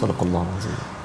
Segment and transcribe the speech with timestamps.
[0.00, 0.46] صدق الله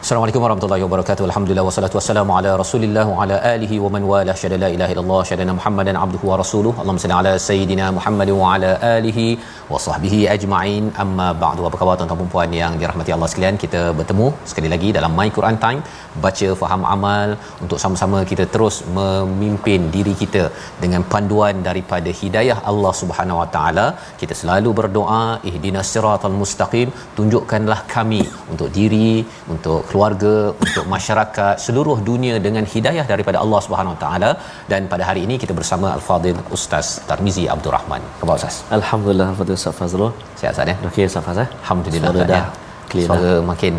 [0.06, 1.24] Assalamualaikum warahmatullahi wabarakatuh.
[1.28, 5.22] Alhamdulillah wassalatu wassalamu ala Rasulillah wa ala alihi wa man wala syada la ilaha illallah
[5.30, 6.74] syada Muhammadan abduhu wa rasuluh.
[6.82, 9.26] Allahumma salli ala sayidina Muhammad wa ala alihi
[9.72, 10.84] wa sahbihi ajma'in.
[11.04, 11.66] Amma ba'du.
[11.70, 13.58] Apa khabar tuan-tuan dan puan yang dirahmati Allah sekalian?
[13.64, 15.82] Kita bertemu sekali lagi dalam My Quran Time,
[16.26, 17.34] baca faham amal
[17.64, 20.46] untuk sama-sama kita terus memimpin diri kita
[20.86, 23.88] dengan panduan daripada hidayah Allah Subhanahu wa taala.
[24.22, 29.12] Kita selalu berdoa, ihdinas siratal mustaqim, tunjukkanlah kami untuk diri,
[29.56, 30.34] untuk keluarga,
[30.66, 34.30] untuk masyarakat seluruh dunia dengan hidayah daripada Allah Subhanahu Wa Taala
[34.72, 38.02] dan pada hari ini kita bersama Al-Fadil Ustaz Tarmizi Abdul Rahman.
[38.22, 38.56] Khabar Ustaz?
[38.80, 40.12] Alhamdulillah Fadil Ustaz Fazrul.
[40.42, 40.76] Sihat Ustaz ya?
[40.90, 41.48] Okey Ustaz Fazrul.
[41.64, 42.90] Alhamdulillah Suara Ustaz, dah ya.
[42.92, 43.76] clear Suara makin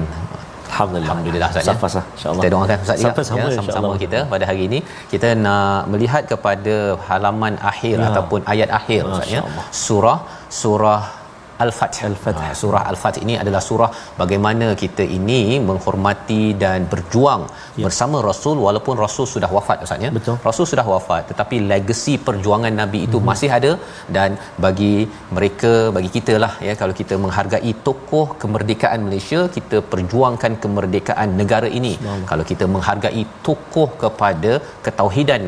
[0.70, 1.10] Alhamdulillah.
[1.12, 1.74] Alhamdulillah Ustaz ya.
[1.74, 2.42] Ustaz Fazrul, insya-Allah.
[2.44, 3.74] Kita doakan Ustaz juga Sama-sama, ya, insya-Allah.
[3.76, 4.78] sama-sama kita pada hari ini
[5.12, 6.74] kita nak melihat kepada
[7.10, 8.08] halaman akhir Ya.
[8.10, 9.42] ataupun ayat akhir Ustaz ya.
[9.84, 10.18] Surah
[10.62, 11.00] surah
[11.64, 11.96] Al-Fath.
[12.08, 12.38] Al-Fath.
[12.42, 13.90] Ha, surah Al-Fath ini adalah surah
[14.20, 17.42] bagaimana kita ini menghormati dan berjuang
[17.80, 17.84] ya.
[17.86, 20.10] bersama Rasul walaupun Rasul sudah wafat Ustaz ya.
[20.18, 20.36] Betul.
[20.48, 23.30] Rasul sudah wafat tetapi legasi perjuangan Nabi itu mm-hmm.
[23.30, 23.72] masih ada
[24.16, 24.30] dan
[24.64, 24.94] bagi
[25.36, 31.70] mereka bagi kita lah ya kalau kita menghargai tokoh kemerdekaan Malaysia kita perjuangkan kemerdekaan negara
[31.80, 31.94] ini.
[32.30, 34.52] Kalau kita menghargai tokoh kepada
[34.86, 35.44] ketauhidan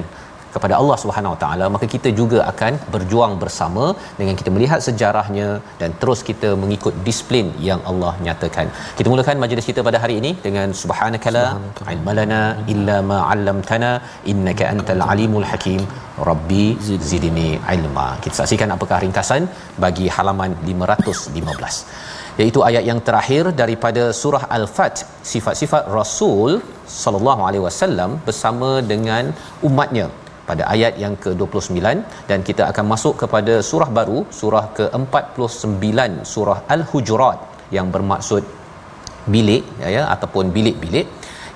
[0.58, 3.84] kepada Allah Subhanahu Wa Taala maka kita juga akan berjuang bersama
[4.20, 5.48] dengan kita melihat sejarahnya
[5.80, 8.68] dan terus kita mengikut disiplin yang Allah nyatakan.
[8.98, 11.46] Kita mulakan majlis kita pada hari ini dengan subhanakala
[11.94, 12.42] ilmalana
[12.74, 13.92] illa ma 'allamtana
[14.32, 15.82] innaka antal alimul hakim.
[16.30, 16.66] Rabbi
[17.10, 18.08] zidni ilma.
[18.22, 19.42] Kita saksikan apakah ringkasan
[19.84, 25.00] bagi halaman 515 iaitu ayat yang terakhir daripada surah al-fath
[25.32, 26.50] sifat-sifat rasul
[27.02, 29.24] sallallahu alaihi wasallam bersama dengan
[29.68, 30.06] umatnya
[30.50, 31.78] pada ayat yang ke-29
[32.30, 35.98] dan kita akan masuk kepada surah baru surah ke-49
[36.34, 37.38] surah al-hujurat
[37.76, 38.44] yang bermaksud
[39.34, 41.06] bilik ya, ya ataupun bilik-bilik.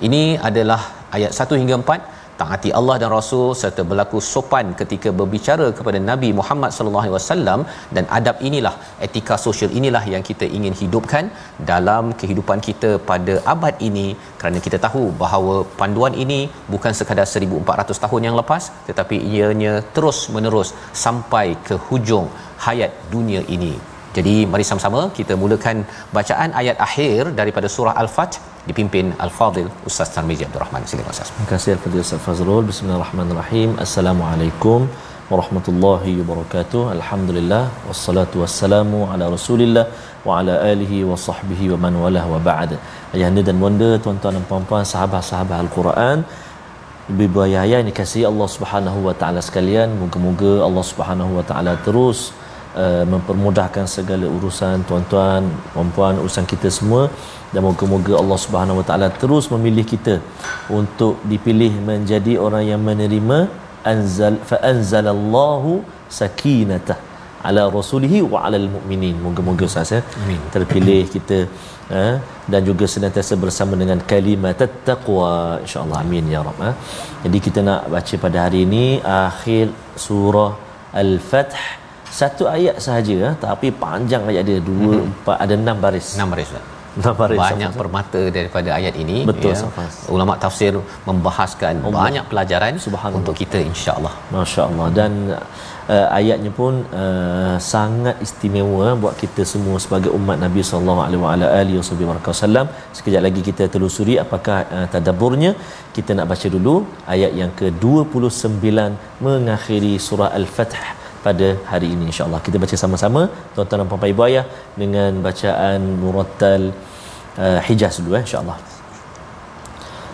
[0.07, 0.81] Ini adalah
[1.15, 6.29] ayat 1 hingga 4 taati Allah dan Rasul serta berlaku sopan ketika berbicara kepada Nabi
[6.39, 7.59] Muhammad sallallahu alaihi wasallam.
[7.95, 8.75] Dan adab inilah
[9.07, 11.31] etika sosial inilah yang kita ingin hidupkan
[11.71, 14.07] dalam kehidupan kita pada abad ini.
[14.41, 16.39] Kerana kita tahu bahawa panduan ini
[16.73, 20.69] bukan sekadar 1400 tahun yang lepas tetapi ianya terus menerus
[21.05, 22.27] sampai ke hujung
[22.65, 23.73] hayat dunia ini
[24.17, 25.77] jadi mari sama-sama kita mulakan
[26.17, 28.35] bacaan ayat akhir daripada surah Al-Fath
[28.67, 30.81] dipimpin Al-Fadil Ustaz Tarmizi Abdul Rahman.
[30.89, 31.29] Silakan Ustaz.
[31.33, 32.63] Terima kasih Al-Fadhil Ustaz Fazrul.
[32.71, 33.69] Bismillahirrahmanirrahim.
[33.85, 34.79] Assalamualaikum
[35.31, 36.83] warahmatullahi wabarakatuh.
[36.97, 39.85] Alhamdulillah wassalatu wassalamu ala Rasulillah
[40.27, 42.71] wa ala alihi wa sahbihi wa man walah wa ba'd.
[43.15, 46.17] Ayahanda dan bonda, tuan-tuan dan puan-puan, sahabat-sahabat Al-Quran,
[47.11, 52.19] ibu-ibu ayah-ayah yang dikasihi Allah Subhanahu wa taala sekalian, moga-moga Allah Subhanahu wa taala terus
[52.81, 55.43] uh, mempermudahkan segala urusan tuan-tuan,
[55.73, 57.03] puan-puan, urusan kita semua.
[57.53, 60.15] Dan moga-moga Allah Subhanahu Wa Taala terus memilih kita
[60.79, 63.39] untuk dipilih menjadi orang yang menerima
[63.91, 65.71] anzal fa anzalallahu
[66.19, 66.97] sakinatah
[67.47, 69.15] ala rasulihi wa ala almu'minin.
[69.25, 70.01] Moga-moga Ustaz ya.
[70.23, 70.39] Amin.
[70.55, 71.39] terpilih kita
[72.01, 72.15] eh,
[72.51, 75.99] dan juga senantiasa bersama dengan kalimat taqwa insyaallah.
[76.05, 76.75] Amin ya rab eh.
[77.23, 79.65] jadi kita nak baca pada hari ini akhir
[80.05, 80.51] surah
[81.03, 81.55] al-fath
[82.19, 86.49] satu ayat sahaja eh, tapi panjang ayat dia dua empat ada enam baris Enam baris
[86.51, 86.65] Ustaz.
[86.99, 89.93] enam baris Banyak permata daripada ayat ini Betul, Safas.
[90.15, 90.73] Ulama tafsir
[91.09, 92.01] membahaskan Allah.
[92.05, 93.19] banyak pelajaran Subhanallah.
[93.19, 94.13] untuk kita insya-Allah.
[94.35, 96.73] Masya Allah dan uh, ayatnya pun
[97.03, 101.01] uh, sangat istimewa buat kita semua sebagai umat Nabi sallallahu
[101.33, 102.67] alaihi wasallam.
[102.97, 105.53] Sekejap lagi kita telusuri apakah uh, tadabburnya.
[105.97, 106.75] Kita nak baca dulu
[107.15, 108.65] ayat yang ke-29
[109.27, 110.75] mengakhiri surah Al-Fath
[111.26, 112.40] pada hari ini insya-Allah.
[112.46, 113.22] Kita baca sama-sama
[113.54, 114.44] tuan-tuan dan puan-puan ibu ayah
[114.82, 116.62] dengan bacaan murattal
[117.44, 118.58] uh, Hijaz dulu eh insya-Allah.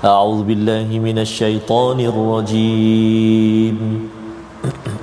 [0.05, 3.79] A'udzu billahi minasyaitonir rajim.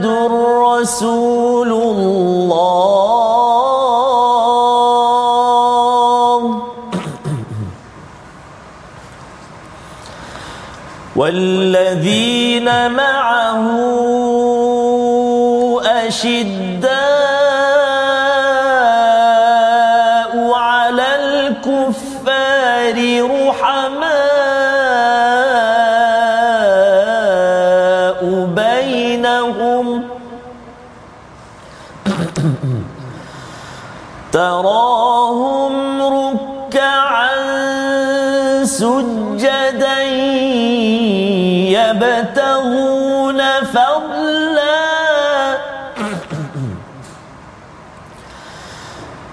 [0.06, 3.01] رسول الله
[11.17, 13.65] والذين معه
[19.13, 22.97] أشداء على الكفار
[27.13, 28.21] رحماء
[28.57, 30.05] بينهم
[34.33, 34.92] تراهم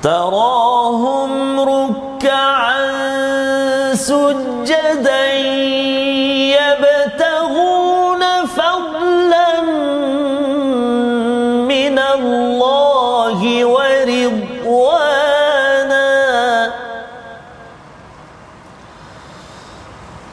[0.03, 2.89] تراهم ركعا
[3.93, 5.33] سجدا
[6.55, 9.61] يبتغون فضلا
[11.67, 15.29] من الله ورضوانا.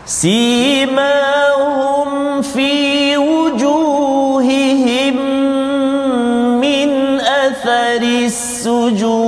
[0.06, 2.08] سيماهم
[2.42, 5.16] في وجوههم
[6.60, 9.25] من أثر السجود.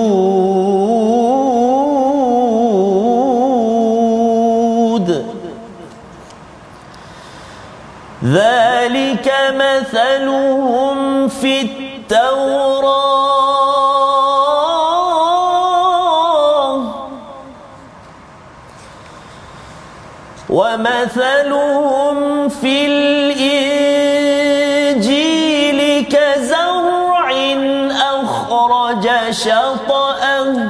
[15.48, 16.82] التوراة
[20.50, 24.18] ومثلهم في الإنجيل
[26.04, 27.30] كزرع
[28.22, 30.68] أخرج شطأه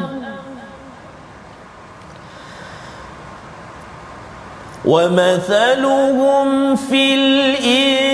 [4.84, 8.08] ومثلهم في الإنجيل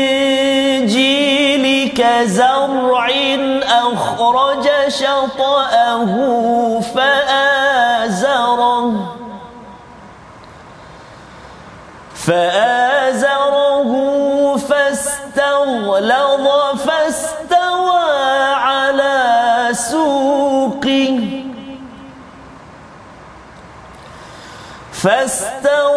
[2.14, 3.08] كزرع
[3.62, 6.14] أخرج شطأه
[6.94, 8.82] فآزره.
[12.14, 13.92] فآزره
[14.56, 16.46] فاستغلظ
[16.86, 18.04] فاستوى
[18.54, 19.18] على
[19.72, 21.18] سوقه.
[24.92, 25.93] فاستوى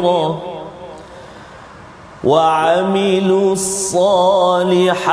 [0.00, 0.38] مغفرة
[2.24, 5.08] وعملوا الصالحات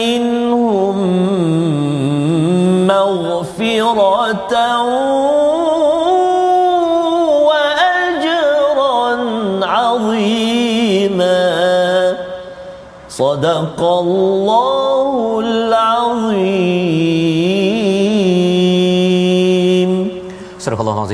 [0.00, 0.96] منهم
[2.86, 4.54] مغفرة
[7.46, 9.08] وأجرا
[9.62, 11.44] عظيما.
[13.08, 14.73] صدق الله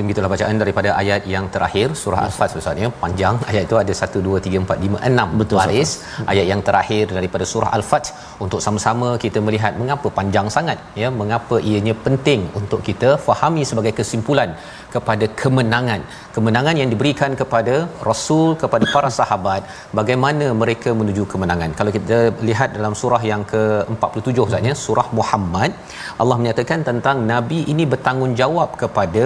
[0.01, 2.89] Azim gitulah bacaan daripada ayat yang terakhir surah Al-Fat Ustaz ya.
[3.03, 5.91] Panjang ayat itu ada 1 2 3 4 5 6 Betul, baris
[6.33, 8.05] ayat yang terakhir daripada surah Al-Fat.
[8.45, 13.93] Untuk sama-sama kita melihat mengapa panjang sangat ya mengapa ianya penting untuk kita fahami sebagai
[13.99, 14.53] kesimpulan
[14.95, 16.01] kepada kemenangan.
[16.37, 17.75] Kemenangan yang diberikan kepada
[18.09, 19.63] rasul kepada para sahabat
[20.01, 21.77] bagaimana mereka menuju kemenangan.
[21.81, 25.71] Kalau kita lihat dalam surah yang ke-47 Ustaz ya surah Muhammad
[26.23, 29.25] Allah menyatakan tentang nabi ini bertanggungjawab kepada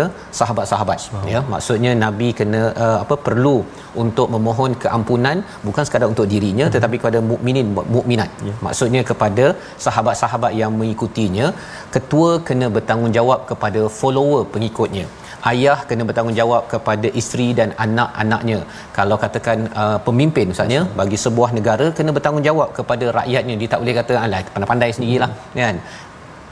[0.73, 3.57] sahabat-sahabat ya maksudnya nabi kena uh, apa perlu
[4.03, 6.75] untuk memohon keampunan bukan sekadar untuk dirinya hmm.
[6.77, 7.67] tetapi kepada mukminin
[7.97, 8.31] mukminat.
[8.49, 8.55] Ya.
[8.67, 9.47] maksudnya kepada
[9.87, 11.47] sahabat-sahabat yang mengikutinya.
[11.95, 15.07] Ketua kena bertanggungjawab kepada follower pengikutnya.
[15.51, 18.59] Ayah kena bertanggungjawab kepada isteri dan anak-anaknya.
[18.99, 23.57] Kalau katakan uh, pemimpin misalnya bagi sebuah negara kena bertanggungjawab kepada rakyatnya.
[23.63, 25.31] Dia tak boleh kata alah pandai-pandai sendirilah.
[25.61, 25.79] Kan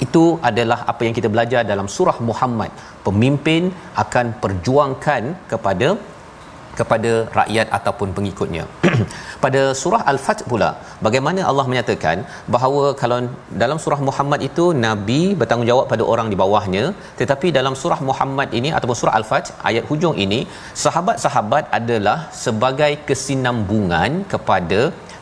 [0.05, 2.71] itu adalah apa yang kita belajar dalam surah Muhammad
[3.07, 3.63] pemimpin
[4.05, 5.89] akan perjuangkan kepada
[6.79, 8.65] kepada rakyat ataupun pengikutnya.
[9.45, 10.71] Pada surah Al-Fath pula,
[11.07, 13.19] bagaimana Allah menyatakan bahawa kalau
[13.63, 16.85] dalam surah Muhammad itu nabi bertanggungjawab pada orang di bawahnya,
[17.21, 20.41] tetapi dalam surah Muhammad ini ataupun surah Al-Fath ayat hujung ini,
[20.85, 24.81] sahabat-sahabat adalah sebagai kesinambungan kepada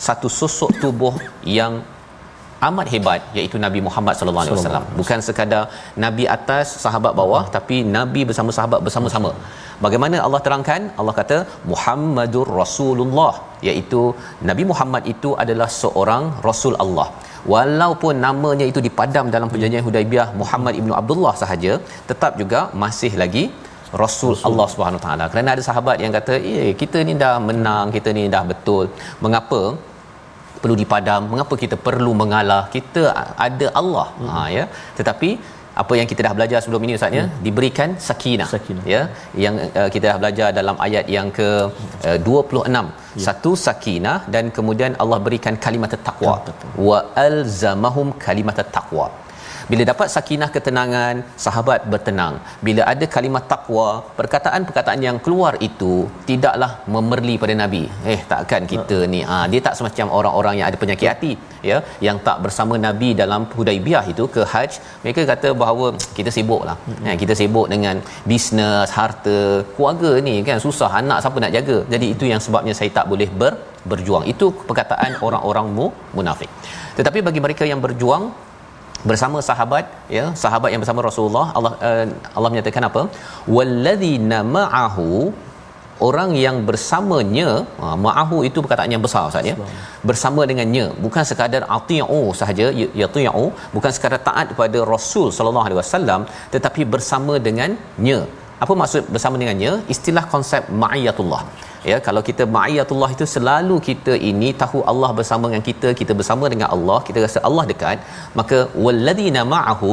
[0.08, 1.14] satu sosok tubuh
[1.58, 1.74] yang
[2.68, 4.86] amat hebat iaitu Nabi Muhammad sallallahu alaihi wasallam.
[5.00, 5.62] Bukan sekadar
[6.04, 9.30] nabi atas sahabat bawah tapi nabi bersama sahabat bersama-sama.
[9.84, 10.82] Bagaimana Allah terangkan?
[11.00, 11.38] Allah kata
[11.72, 13.32] Muhammadur Rasulullah
[13.68, 14.02] iaitu
[14.50, 17.08] Nabi Muhammad itu adalah seorang rasul Allah.
[17.52, 21.74] Walaupun namanya itu dipadam dalam perjanjian Hudaibiyah Muhammad ibnu Abdullah sahaja
[22.10, 23.44] tetap juga masih lagi
[24.02, 24.46] Rasul, Rasul.
[24.48, 25.24] Allah Subhanahu taala.
[25.32, 28.84] Kerana ada sahabat yang kata eh kita ni dah menang kita ni dah betul.
[29.24, 29.60] Mengapa
[30.62, 33.02] perlu dipadam mengapa kita perlu mengalah kita
[33.46, 34.06] ada Allah.
[34.18, 34.30] Hmm.
[34.32, 34.64] ha ya.
[34.98, 35.30] Tetapi
[35.82, 37.24] apa yang kita dah belajar sebelum ini ustaz ya?
[37.26, 37.36] Hmm.
[37.46, 38.84] diberikan sakinah, sakinah.
[38.94, 39.02] ya?
[39.44, 41.48] Yang uh, kita dah belajar dalam ayat yang ke
[42.10, 43.24] uh, 26 ya.
[43.26, 46.36] satu sakinah dan kemudian Allah berikan kalimat taqwa.
[46.88, 49.08] Wa alzamahum kalimat taqwa
[49.70, 52.34] bila dapat sakinah ketenangan sahabat bertenang.
[52.66, 53.86] Bila ada kalimat takwa
[54.18, 55.94] perkataan-perkataan yang keluar itu
[56.30, 57.82] tidaklah memerli pada nabi.
[58.14, 61.32] Eh takkan kita ni ah dia tak semacam orang-orang yang ada penyakit hati
[61.70, 65.86] ya yang tak bersama nabi dalam Hudaibiyah itu ke haji mereka kata bahawa
[66.18, 66.76] kita sibuklah.
[66.88, 67.08] Hmm.
[67.08, 67.96] eh, kita sibuk dengan
[68.30, 69.38] bisnes harta
[69.74, 70.58] keluarga ni kan?
[70.66, 71.78] Susah anak siapa nak jaga?
[71.94, 73.54] Jadi itu yang sebabnya saya tak boleh ber
[73.90, 74.24] berjuang.
[74.32, 75.86] Itu perkataan orang-orang mu
[76.16, 76.50] munafik.
[76.98, 78.24] Tetapi bagi mereka yang berjuang
[79.08, 79.84] bersama sahabat
[80.16, 83.02] ya sahabat yang bersama Rasulullah Allah uh, Allah menyatakan apa?
[83.56, 85.08] Walladzina ma'ahu
[86.08, 87.48] orang yang bersamanya
[87.84, 89.56] uh, ma'ahu itu perkataan yang besar Ustaz ya.
[90.10, 92.68] Bersama dengannya bukan sekadar ati'u sahaja
[93.02, 96.22] yati'u bukan sekadar taat kepada Rasul sallallahu alaihi wasallam
[96.56, 98.20] tetapi bersama dengannya
[98.64, 99.72] apa maksud bersama dengannya?
[99.94, 101.42] Istilah konsep ma'iyatullah.
[101.90, 106.44] Ya kalau kita ma'iyatullah itu selalu kita ini tahu Allah bersama dengan kita kita bersama
[106.52, 107.98] dengan Allah kita rasa Allah dekat
[108.38, 109.92] maka walladzina ma'ahu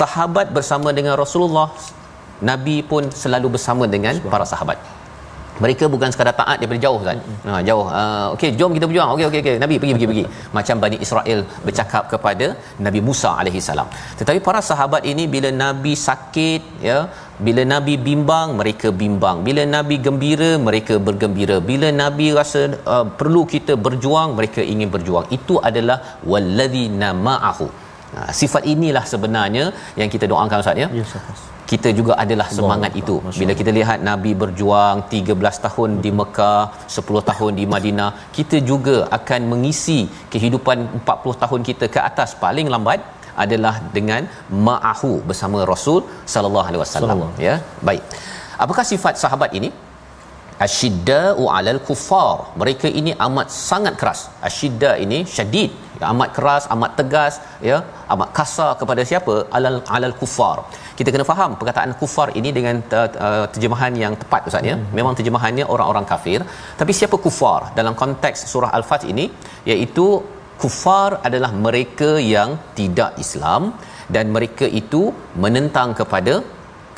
[0.00, 1.66] sahabat bersama dengan Rasulullah
[2.50, 4.76] Nabi pun selalu bersama dengan para sahabat
[5.64, 7.84] mereka bukan sekadar taat daripada jauh kan ha jauh.
[8.00, 9.10] Uh, okey jom kita berjuang.
[9.14, 9.56] Okey okey okey.
[9.64, 10.24] Nabi pergi pergi pergi.
[10.56, 12.46] Macam bani Israel bercakap kepada
[12.86, 13.88] Nabi Musa alaihi salam.
[14.20, 16.98] Tetapi para sahabat ini bila nabi sakit ya
[17.46, 19.38] bila nabi bimbang mereka bimbang.
[19.48, 21.58] Bila nabi gembira mereka bergembira.
[21.70, 22.62] Bila nabi rasa
[22.94, 25.26] uh, perlu kita berjuang mereka ingin berjuang.
[25.38, 25.98] Itu adalah
[26.32, 27.68] walladzina ma'ahu.
[28.12, 29.64] Ha, sifat inilah sebenarnya
[30.00, 30.88] yang kita doakan Ustaz ya.
[31.00, 31.16] Yes,
[31.72, 33.16] kita juga adalah semangat itu.
[33.40, 36.62] Bila kita lihat Nabi berjuang 13 tahun di Mekah,
[36.98, 40.00] 10 tahun di Madinah, kita juga akan mengisi
[40.34, 43.00] kehidupan 40 tahun kita ke atas paling lambat
[43.44, 44.22] adalah dengan
[44.66, 46.00] ma'ahu bersama Rasul
[46.34, 47.54] sallallahu alaihi wasallam ya.
[47.88, 48.02] Baik.
[48.64, 49.70] Apakah sifat sahabat ini?
[50.66, 52.34] Asyidda'u 'alal kuffar.
[52.60, 54.20] Mereka ini amat sangat keras.
[54.48, 57.34] Asyidda ini syadid, ya, amat keras, amat tegas,
[57.68, 57.78] ya,
[58.14, 59.34] amat kasar kepada siapa?
[59.54, 60.56] 'alal 'alal kuffar.
[60.98, 64.76] Kita kena faham perkataan kufar ini dengan uh, terjemahan yang tepat ustaz ya.
[64.76, 64.86] Hmm.
[64.98, 66.40] Memang terjemahannya orang-orang kafir,
[66.80, 69.26] tapi siapa kufar dalam konteks surah Al-Fath ini
[69.72, 70.06] iaitu
[70.62, 73.62] kufar adalah mereka yang tidak Islam
[74.14, 75.02] dan mereka itu
[75.44, 76.34] menentang kepada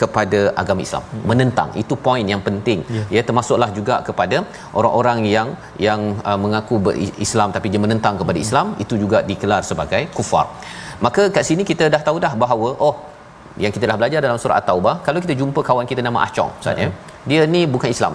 [0.02, 1.24] kepada agama Islam hmm.
[1.30, 3.06] menentang itu poin yang penting yeah.
[3.16, 4.38] ya termasuklah juga kepada
[4.80, 5.48] orang-orang yang
[5.86, 8.46] yang uh, mengaku berislam tapi dia menentang kepada hmm.
[8.46, 10.46] Islam itu juga dikelar sebagai kufar
[11.06, 12.96] maka kat sini kita dah tahu dah bahawa oh
[13.64, 16.84] yang kita dah belajar dalam surah at-taubah kalau kita jumpa kawan kita nama Ahcong ustaz
[16.84, 17.02] ya hmm.
[17.30, 18.14] dia ni bukan Islam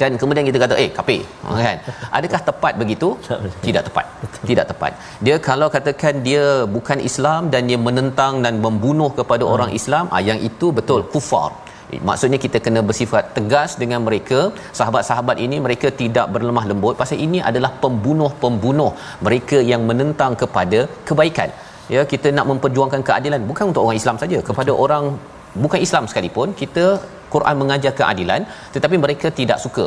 [0.00, 1.22] dan kemudian kita kata eh kafir
[1.66, 1.78] kan?
[2.18, 3.08] Adakah tepat begitu?
[3.66, 4.06] Tidak tepat.
[4.50, 4.92] Tidak tepat.
[5.26, 6.44] Dia kalau katakan dia
[6.76, 9.54] bukan Islam dan dia menentang dan membunuh kepada hmm.
[9.54, 11.10] orang Islam ah yang itu betul hmm.
[11.14, 11.50] kufar.
[12.08, 14.40] Maksudnya kita kena bersifat tegas dengan mereka.
[14.78, 16.94] Sahabat-sahabat ini mereka tidak berlemah lembut.
[17.00, 18.92] Pasal ini adalah pembunuh-pembunuh.
[19.26, 21.50] Mereka yang menentang kepada kebaikan.
[21.94, 24.38] Ya kita nak memperjuangkan keadilan bukan untuk orang Islam saja.
[24.48, 25.04] Kepada orang
[25.64, 26.84] bukan Islam sekalipun kita
[27.34, 28.42] Quran mengajar keadilan
[28.76, 29.86] tetapi mereka tidak suka.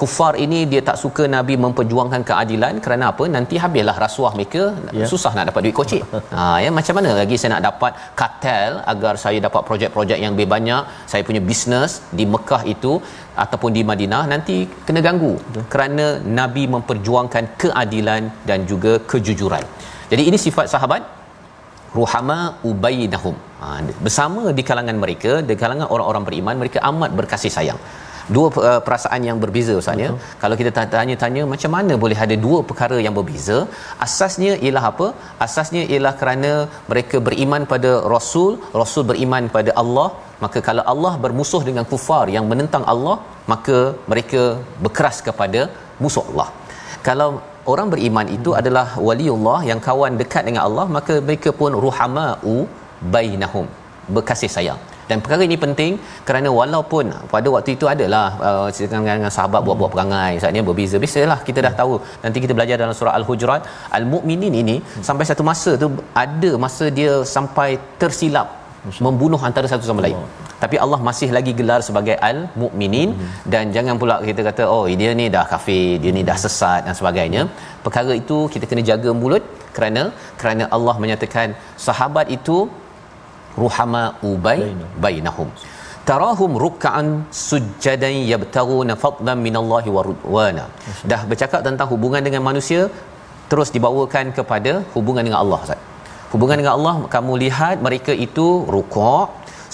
[0.00, 2.74] Kufar ini dia tak suka nabi memperjuangkan keadilan.
[2.84, 3.24] Kerana apa?
[3.34, 4.62] Nanti habislah rasuah mereka.
[4.98, 5.08] Yeah.
[5.12, 6.02] susah nak dapat duit kocik.
[6.36, 10.48] Ha ya macam mana lagi saya nak dapat kartel agar saya dapat projek-projek yang lebih
[10.54, 10.82] banyak?
[11.10, 12.92] Saya punya bisnes di Mekah itu
[13.44, 15.34] ataupun di Madinah nanti kena ganggu.
[15.38, 15.66] Yeah.
[15.72, 16.06] kerana
[16.40, 19.64] nabi memperjuangkan keadilan dan juga kejujuran.
[20.10, 21.02] Jadi ini sifat sahabat
[21.98, 22.38] ruhama
[22.70, 23.66] ubainahum ha,
[24.06, 27.80] bersama di kalangan mereka di kalangan orang-orang beriman mereka amat berkasih sayang.
[28.34, 30.10] Dua uh, perasaan yang berbeza ustaz ya.
[30.42, 33.58] Kalau kita tanya-tanya macam mana boleh ada dua perkara yang berbeza?
[34.06, 35.06] Asasnya ialah apa?
[35.46, 36.52] Asasnya ialah kerana
[36.90, 40.08] mereka beriman pada rasul rasul beriman pada Allah.
[40.44, 43.16] Maka kalau Allah bermusuh dengan kufar yang menentang Allah
[43.52, 43.78] maka
[44.12, 44.42] mereka
[44.84, 45.62] berkeras kepada
[46.04, 46.48] musuh Allah.
[47.08, 47.28] Kalau
[47.72, 52.56] orang beriman itu adalah waliullah yang kawan dekat dengan Allah maka mereka pun ruhamau
[53.14, 53.68] bainahum
[54.16, 54.80] berkasih sayang.
[55.08, 55.92] Dan perkara ini penting
[56.28, 61.60] kerana walaupun pada waktu itu adalah uh, dengan sahabat buat-buat perangai saatnya berbeza biasalah kita
[61.66, 61.94] dah tahu.
[62.24, 63.62] Nanti kita belajar dalam surah al-hujurat
[63.98, 64.76] al-mukminin ini
[65.08, 65.88] sampai satu masa tu
[66.24, 67.68] ada masa dia sampai
[68.02, 68.48] tersilap
[69.06, 70.16] membunuh antara satu sama lain
[70.64, 73.10] tapi Allah masih lagi gelar sebagai al-mukminin
[73.52, 76.94] dan jangan pula kita kata oh dia ni dah kafir dia ni dah sesat dan
[77.00, 77.42] sebagainya.
[77.84, 79.44] Perkara itu kita kena jaga mulut
[79.76, 80.02] kerana
[80.40, 81.48] kerana Allah menyatakan
[81.86, 82.56] sahabat itu
[83.62, 84.60] ruhama ubay
[85.04, 85.50] bainahum.
[86.08, 87.06] tarahum ruk'an
[87.48, 90.64] sujjadan yabtaguna fadlan minallahi wa ridwana.
[91.10, 92.82] Dah bercakap tentang hubungan dengan manusia
[93.50, 95.80] terus dibawakan kepada hubungan dengan Allah Ustaz.
[96.32, 99.28] Hubungan dengan Allah kamu lihat mereka itu rukuk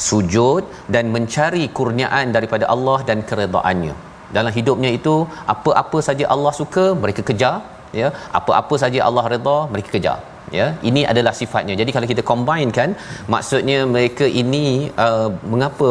[0.08, 0.62] sujud
[0.94, 3.94] dan mencari kurniaan daripada Allah dan keredaannya.
[4.36, 5.14] Dalam hidupnya itu
[5.54, 7.56] apa-apa saja Allah suka mereka kejar
[8.00, 8.08] ya.
[8.38, 10.18] Apa-apa saja Allah redha mereka kejar
[10.58, 10.66] ya.
[10.90, 11.74] Ini adalah sifatnya.
[11.80, 12.92] Jadi kalau kita combine kan
[13.34, 14.64] maksudnya mereka ini
[15.06, 15.88] uh, mengapa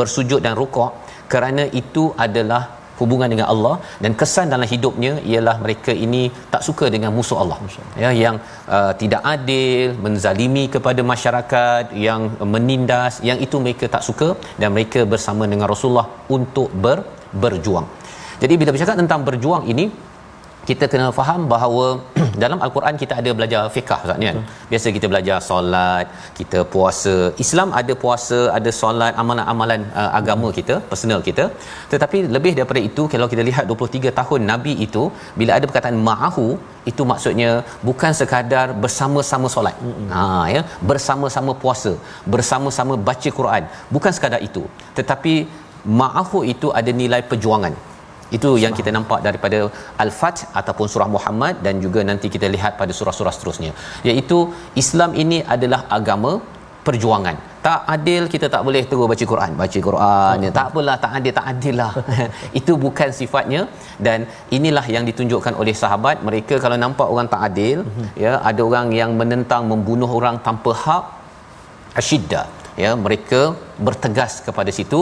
[0.00, 0.92] bersujud dan rukuk?
[1.32, 2.62] Kerana itu adalah
[3.02, 6.22] hubungan dengan Allah dan kesan dalam hidupnya ialah mereka ini
[6.54, 7.58] tak suka dengan musuh Allah.
[8.04, 8.36] Ya yang
[8.76, 12.22] uh, tidak adil menzalimi kepada masyarakat yang
[12.54, 14.28] menindas yang itu mereka tak suka
[14.60, 16.98] dan mereka bersama dengan Rasulullah untuk ber,
[17.44, 17.88] berjuang.
[18.42, 19.84] Jadi bila bercakap tentang berjuang ini
[20.68, 21.86] kita kena faham bahawa
[22.42, 24.38] dalam al-Quran kita ada belajar fiqh Ustaz ni kan.
[24.70, 26.06] Biasa kita belajar solat,
[26.38, 27.14] kita puasa.
[27.44, 31.46] Islam ada puasa, ada solat, amalan-amalan uh, agama kita, personal kita.
[31.92, 35.04] Tetapi lebih daripada itu kalau kita lihat 23 tahun nabi itu
[35.40, 36.46] bila ada perkataan ma'ahu
[36.90, 37.50] itu maksudnya
[37.88, 39.76] bukan sekadar bersama-sama solat.
[40.14, 40.22] Ha
[40.54, 41.94] ya, bersama-sama puasa,
[42.34, 43.64] bersama-sama baca Quran.
[43.96, 44.64] Bukan sekadar itu.
[44.98, 45.34] Tetapi
[46.02, 47.74] ma'ahu itu ada nilai perjuangan
[48.36, 49.58] itu yang kita nampak daripada
[50.04, 53.72] al-fath ataupun surah Muhammad dan juga nanti kita lihat pada surah-surah seterusnya.
[54.08, 54.38] Iaitu
[54.82, 56.32] Islam ini adalah agama
[56.86, 57.36] perjuangan.
[57.66, 59.50] Tak adil kita tak boleh terus baca Quran.
[59.60, 61.92] Baca Quran tak apalah tak adil tak adil lah
[62.60, 63.60] itu bukan sifatnya.
[64.06, 64.18] Dan
[64.56, 66.16] inilah yang ditunjukkan oleh sahabat.
[66.28, 68.08] Mereka kalau nampak orang tak adil mhm.
[68.24, 71.04] ya ada orang yang menentang membunuh orang tanpa hak
[72.00, 72.46] asyiddah
[72.82, 73.40] ya mereka
[73.86, 75.00] bertegas kepada situ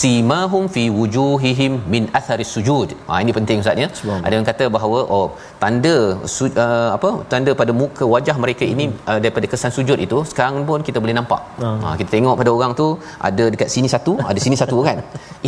[0.00, 2.88] simahum fi wujuhihim min athari sujud.
[3.08, 3.88] Ha ini penting ustaz ya.
[4.26, 5.26] Ada yang kata bahawa oh
[5.62, 5.96] tanda
[6.34, 8.98] su, uh, apa tanda pada muka wajah mereka ini hmm.
[9.10, 11.42] uh, daripada kesan sujud itu sekarang pun kita boleh nampak.
[11.62, 11.80] Hmm.
[11.84, 12.88] ha kita tengok pada orang tu
[13.30, 15.00] ada dekat sini satu ada sini satu kan?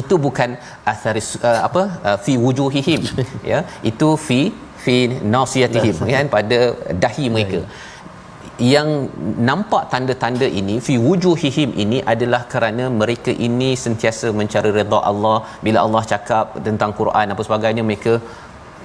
[0.02, 0.50] Itu bukan
[0.94, 3.02] athari uh, apa uh, fi wujuhihim
[3.52, 3.60] ya.
[3.92, 4.40] Itu fi
[4.86, 4.98] fi
[5.36, 6.26] nasiyatihim kan?
[6.36, 6.60] Pada
[7.04, 7.60] dahi mereka.
[7.62, 7.88] Ya
[8.74, 8.88] yang
[9.48, 15.38] nampak tanda-tanda ini fi wujuhihim ini adalah kerana mereka ini sentiasa mencari redha Allah.
[15.66, 18.14] Bila Allah cakap tentang Quran apa sebagainya mereka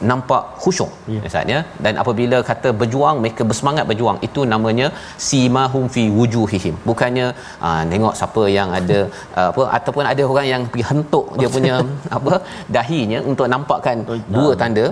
[0.10, 0.92] nampak khusyuk
[1.26, 1.82] misalnya ya.
[1.84, 4.18] dan apabila kata berjuang mereka bersemangat berjuang.
[4.28, 4.88] Itu namanya
[5.28, 6.76] simahum fi wujuhihim.
[6.90, 7.28] Bukannya
[7.66, 9.00] aa, ah, tengok siapa yang ada
[9.38, 11.76] aa, apa ataupun ada orang yang pergi hentuk dia punya
[12.18, 12.34] apa
[12.78, 14.86] dahinya untuk nampakkan oh, dua tanda.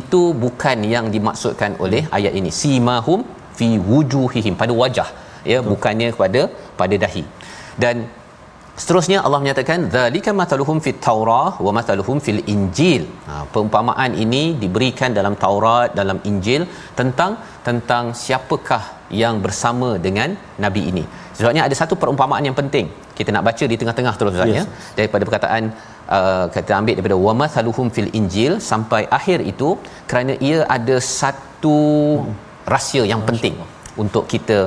[0.00, 2.52] Itu bukan yang dimaksudkan oleh ayat ini.
[2.62, 3.22] Simahum
[3.60, 5.08] fi wujuhihim pada wajah
[5.52, 5.70] ya Betul.
[5.72, 6.40] bukannya kepada
[6.80, 7.24] pada dahi.
[7.82, 7.96] Dan
[8.82, 13.04] seterusnya Allah menyatakan zalika mataluhum fit taurah wa mataluhum fil injil.
[13.28, 16.64] Ha, perumpamaan ini diberikan dalam Taurat dalam Injil
[17.00, 17.32] tentang
[17.68, 18.82] tentang siapakah
[19.22, 20.30] yang bersama dengan
[20.64, 21.04] nabi ini.
[21.38, 22.88] Sebabnya ada satu perumpamaan yang penting.
[23.18, 24.64] Kita nak baca di tengah-tengah terus Ustaz ya.
[24.98, 25.62] Daripada perkataan
[26.16, 29.70] uh, kita ambil daripada wa mathaluhum fil injil sampai akhir itu
[30.10, 31.78] kerana ia ada satu
[32.28, 33.55] hmm rahsia yang penting
[34.03, 34.57] untuk kita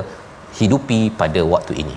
[0.59, 1.95] hidupi pada waktu ini.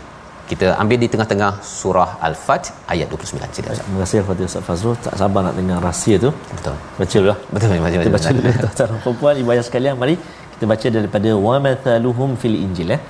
[0.50, 3.56] Kita ambil di tengah-tengah surah Al-Fat ayat 29.
[3.56, 3.70] Sila.
[3.78, 4.96] Terima kasih kepada Ustaz Fazrul.
[5.06, 6.30] Tak sabar nak dengar rahsia tu.
[6.56, 6.76] Betul.
[7.00, 7.38] Baca dulu lah.
[7.54, 7.68] Betul.
[7.86, 8.50] Baca, kita baca dulu.
[8.62, 10.14] Tuan-tuan perempuan, ibu ayah sekalian, mari
[10.52, 13.00] kita baca daripada wa mathaluhum fil injil eh.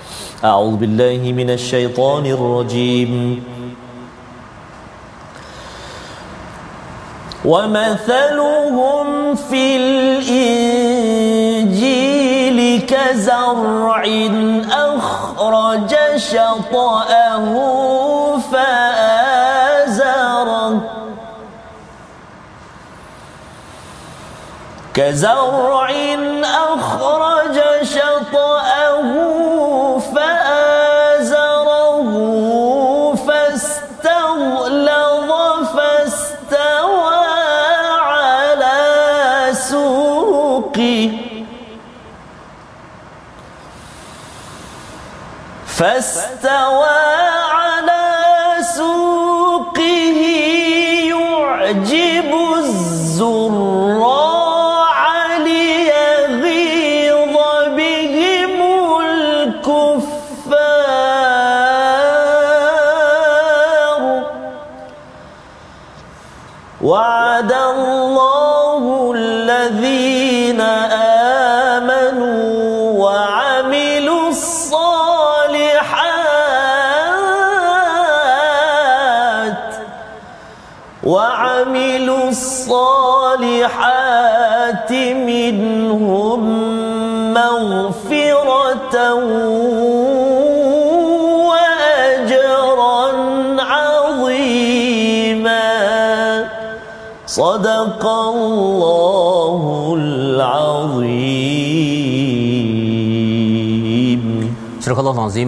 [0.51, 3.13] A'udzubillahi minasyaitonirrajim.
[7.45, 11.26] ومثلهم في الإنجيل
[13.08, 14.04] كزرع
[14.72, 17.46] أخرج شطأه
[18.52, 20.02] فآزره
[24.94, 25.90] كزرع
[26.44, 29.37] أخرج شطأه
[45.77, 47.16] فاستوى
[83.58, 84.22] الصالحات
[85.32, 86.42] منهم
[87.34, 88.96] مغفرة
[91.50, 93.06] وأجرا
[93.74, 94.58] عظيما.
[97.26, 98.87] صدق الله
[104.88, 105.04] Surah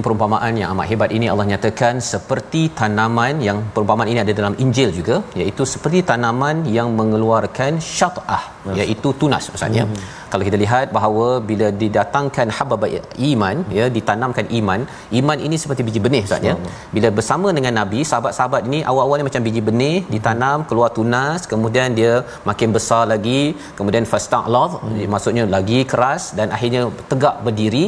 [0.05, 4.89] perumpamaan yang amat hebat ini Allah nyatakan seperti tanaman yang perumpamaan ini ada dalam Injil
[4.97, 8.43] juga iaitu seperti tanaman yang mengeluarkan syat'ah
[8.81, 10.01] iaitu tunas maksudnya hmm.
[10.31, 12.83] kalau kita lihat bahawa bila didatangkan habab
[13.29, 14.83] iman ya ditanamkan iman
[15.19, 16.55] iman ini seperti biji benih maksudnya
[16.95, 22.13] bila bersama dengan nabi sahabat-sahabat ini awal-awalnya macam biji benih ditanam keluar tunas kemudian dia
[22.49, 23.41] makin besar lagi
[23.79, 25.07] kemudian fasta'lad hmm.
[25.15, 27.85] maksudnya lagi keras dan akhirnya tegak berdiri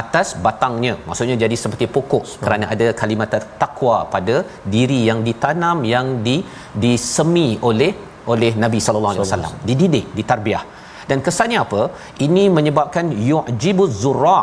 [0.00, 2.42] atas batangnya maksudnya jadi seperti pokok Sebab.
[2.44, 4.36] kerana ada kalimat takwa pada
[4.74, 6.36] diri yang ditanam yang di
[6.84, 7.92] disemi oleh
[8.32, 10.64] oleh Nabi sallallahu alaihi wasallam dididik ditarbiah
[11.10, 11.82] dan kesannya apa
[12.26, 14.38] ini menyebabkan yu'jibuz zurra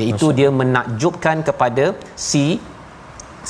[0.00, 0.36] iaitu Masya.
[0.38, 1.86] dia menakjubkan kepada
[2.28, 2.44] si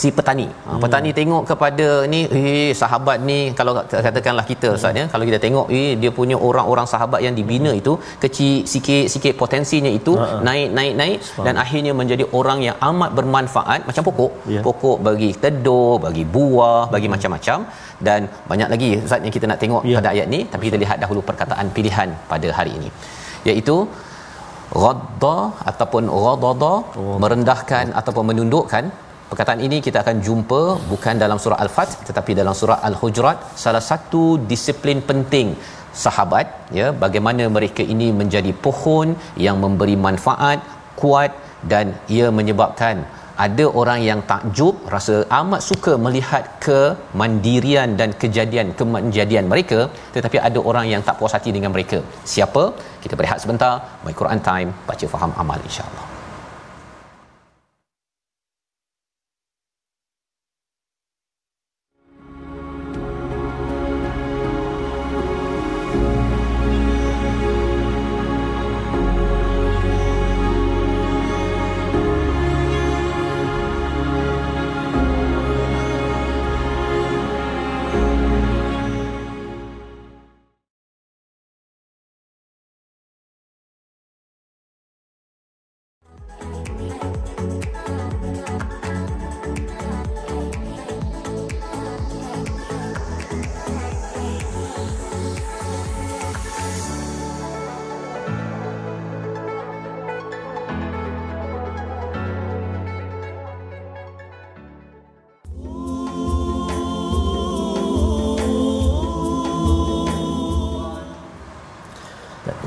[0.00, 0.46] si petani.
[0.66, 3.72] Ha, petani tengok kepada ni eh sahabat ni kalau
[4.06, 7.94] katakanlah kita ustaz ya kalau kita tengok eh dia punya orang-orang sahabat yang dibina itu
[8.24, 10.40] kecil sikit-sikit potensinya itu uh-huh.
[10.48, 11.44] naik naik naik Sebab.
[11.46, 14.62] dan akhirnya menjadi orang yang amat bermanfaat macam pokok yeah.
[14.68, 17.14] pokok bagi teduh bagi buah bagi hmm.
[17.16, 17.58] macam-macam
[18.08, 18.20] dan
[18.52, 19.98] banyak lagi ustaz yang kita nak tengok yeah.
[19.98, 22.90] pada ayat ni tapi kita lihat dahulu perkataan pilihan pada hari ini
[23.50, 23.76] iaitu
[24.82, 25.38] ghadda
[25.70, 27.16] ataupun ghadada oh.
[27.22, 27.98] merendahkan oh.
[28.00, 28.84] ataupun menundukkan
[29.30, 30.60] Perkataan ini kita akan jumpa
[30.92, 33.38] bukan dalam surah Al-Fat tetapi dalam surah Al-Hujurat.
[33.64, 35.48] Salah satu disiplin penting
[36.04, 36.46] sahabat
[36.78, 39.08] ya bagaimana mereka ini menjadi pohon
[39.44, 40.58] yang memberi manfaat
[41.00, 41.30] kuat
[41.72, 42.96] dan ia menyebabkan
[43.46, 49.80] ada orang yang takjub rasa amat suka melihat kemandirian dan kejadian kemandirian mereka
[50.16, 52.00] tetapi ada orang yang tak puas hati dengan mereka.
[52.34, 52.64] Siapa?
[53.04, 53.74] Kita berehat sebentar.
[54.06, 54.72] My Quran time.
[54.90, 56.19] Baca faham amal insyaallah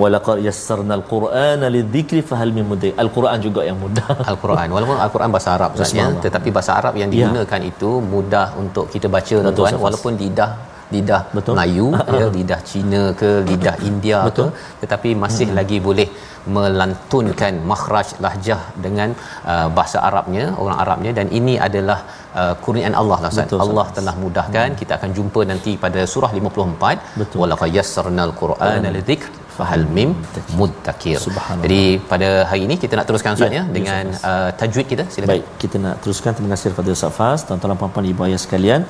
[0.04, 3.00] walaqad yassarna al-Qur'ana lidzikri fahal min mudzakir.
[3.04, 4.10] Al-Quran juga yang mudah.
[4.32, 7.16] Al-Quran walaupun Al-Quran bahasa Arab sebenarnya tetapi bahasa Arab yang ya.
[7.16, 7.72] digunakan ya.
[7.72, 10.52] itu mudah untuk kita baca tuan walaupun lidah
[10.96, 11.54] lidah Betul.
[11.56, 11.88] Melayu
[12.20, 14.50] ya lidah Cina ke lidah India Betul.
[14.52, 15.58] ke tetapi masih hmm.
[15.60, 16.08] lagi boleh
[16.56, 19.10] melantunkan makhraj lahjah dengan
[19.52, 22.00] uh, bahasa Arabnya orang Arabnya dan ini adalah
[22.42, 23.54] uh, kurniaan Allah lah Ustaz.
[23.66, 24.80] Allah telah mudahkan hmm.
[24.82, 30.10] kita akan jumpa nanti pada surah 54 walaqad yassarnal qur'ana lidzikr fahal mim
[30.60, 31.18] muddakir.
[31.64, 35.04] Jadi pada hari ini kita nak teruskan Ustaz ya, ya dengan uh, tajwid kita.
[35.14, 35.32] Silakan.
[35.32, 36.32] Baik, kita nak teruskan.
[36.38, 38.82] Terima kasih kepada Ustaz Faz, tuan-tuan puan-puan ibu ayah sekalian.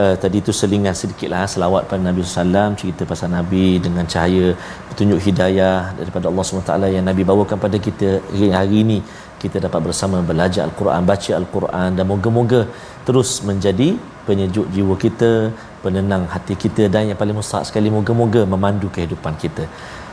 [0.00, 4.46] Uh, tadi itu selingan sedikitlah selawat pada Nabi sallam cerita pasal Nabi dengan cahaya
[4.88, 8.10] petunjuk hidayah daripada Allah SWT yang Nabi bawakan pada kita
[8.60, 8.98] hari ini.
[9.42, 12.60] Kita dapat bersama belajar al-Quran, baca al-Quan dan moga-moga
[13.06, 13.88] terus menjadi
[14.28, 15.32] penyejuk jiwa kita,
[15.86, 19.64] penenang hati kita dan yang paling mustahak sekali moga-moga memandu kehidupan kita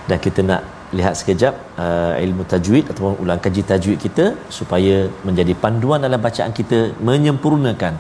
[0.10, 0.62] dan kita nak
[0.98, 4.26] lihat sekejap uh, ilmu tajwid ataupun ulang kaji tajwid kita
[4.58, 4.96] supaya
[5.28, 7.96] menjadi panduan dalam bacaan kita menyempurnakan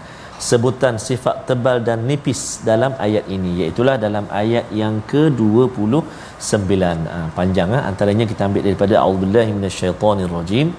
[0.49, 3.51] sebutan sifat tebal dan nipis dalam ayat ini.
[3.61, 6.69] Iaitu dalam ayat yang ke-29
[7.15, 10.69] uh, panjang uh, antaranya kita ambil daripada auzubillahi minasyaitonirrajim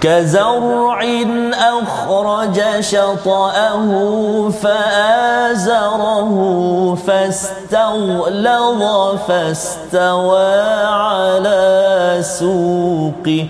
[0.00, 1.02] كزرع
[1.54, 3.88] أخرج شطأه
[4.62, 6.34] فآزره
[7.06, 8.82] فاستغلظ
[9.28, 13.46] فاستوى على سوقه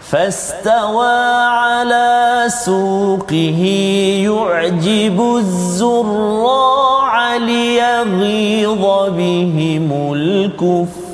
[0.00, 3.60] فاستوى على سوقه
[4.24, 8.84] يعجب الزراع ليغيظ
[9.16, 11.04] بهم الكفار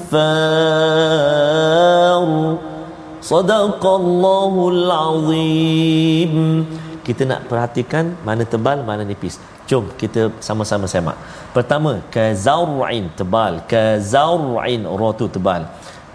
[3.20, 6.64] Sadaqallahul azim.
[7.04, 9.36] Kita nak perhatikan mana tebal, mana nipis.
[9.68, 11.16] Jom kita sama-sama semak.
[11.54, 15.62] Pertama, kazaurin tebal, kazaurin ra tu tebal.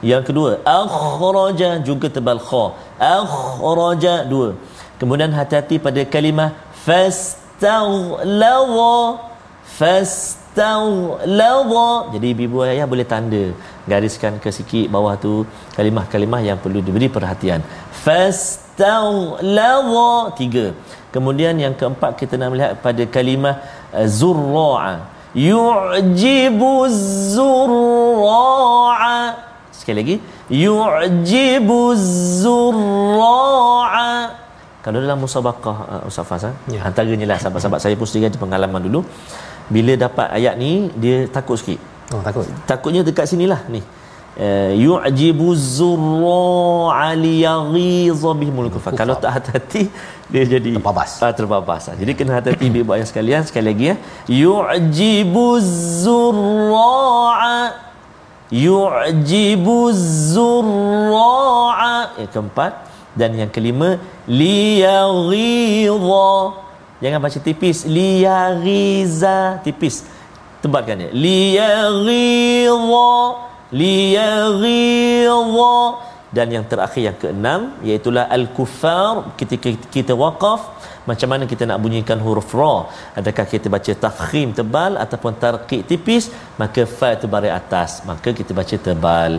[0.04, 2.65] Yang kedua, akhraja juga tebal kha.
[3.00, 4.60] Akhraja dua.
[5.00, 6.52] Kemudian hati-hati pada kalimah
[6.86, 8.76] fastaghlaw
[9.80, 11.72] fastaghlaw.
[12.15, 13.46] Jadi ibu ayah boleh tanda
[13.91, 15.34] gariskan ke sikit bawah tu
[15.78, 17.60] kalimah-kalimah yang perlu diberi perhatian.
[18.06, 20.65] Fastaghlawa tiga.
[21.15, 23.56] Kemudian yang keempat kita nak melihat pada kalimah
[23.95, 24.95] uh, zurra'a.
[25.48, 26.74] Yu'jibu
[27.36, 29.17] zurra'a.
[29.71, 30.15] Sekali lagi.
[30.65, 31.80] Yu'jibu
[32.43, 34.12] zurra'a.
[34.86, 36.43] Kalau dalam musabaqah uh, Ustaz Fas
[36.74, 36.80] ya.
[36.88, 39.00] antaranya lah sahabat-sahabat saya pun sendiri ada pengalaman dulu.
[39.76, 40.71] Bila dapat ayat ni
[41.04, 41.80] dia takut sikit
[42.13, 42.46] oh takut.
[42.70, 43.82] Takutnya dekat sinilah ni.
[44.36, 49.88] Uh, yu'jibu zurra'a liyaghiza bihimul kufar kalau tak hati-hati
[50.28, 53.48] dia jadi terbabas ah, terbabas jadi kena hati-hati ibu ayah sekalian.
[53.48, 53.96] Sekali lagi ya.
[54.28, 55.56] Yu'jibu
[56.04, 57.80] zurra'a
[58.52, 59.96] yu'jibu
[60.36, 62.20] zurra'a.
[62.20, 62.72] Yang keempat
[63.15, 63.96] dan yang kelima
[64.28, 66.28] liyaghidha
[67.00, 67.88] jangan baca tipis.
[67.88, 69.63] Liyaghiza.
[69.63, 70.14] Tipis
[70.65, 71.10] tebalkan dia.
[71.25, 73.13] Liyaghidha
[73.82, 75.75] liyaghidha
[76.36, 80.62] dan yang terakhir yang keenam iaitu al-kuffar ketika kita waqaf.
[81.10, 82.75] Macam mana kita nak bunyikan huruf ra?
[83.19, 86.23] Adakah kita baca tafkhim tebal ataupun tarqiq tipis?
[86.62, 87.91] Maka fa itu baris atas.
[88.10, 89.34] Maka kita baca tebal.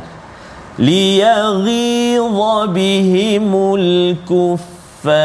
[0.89, 3.91] Liyaghidha bihimul
[4.31, 5.17] kuffar.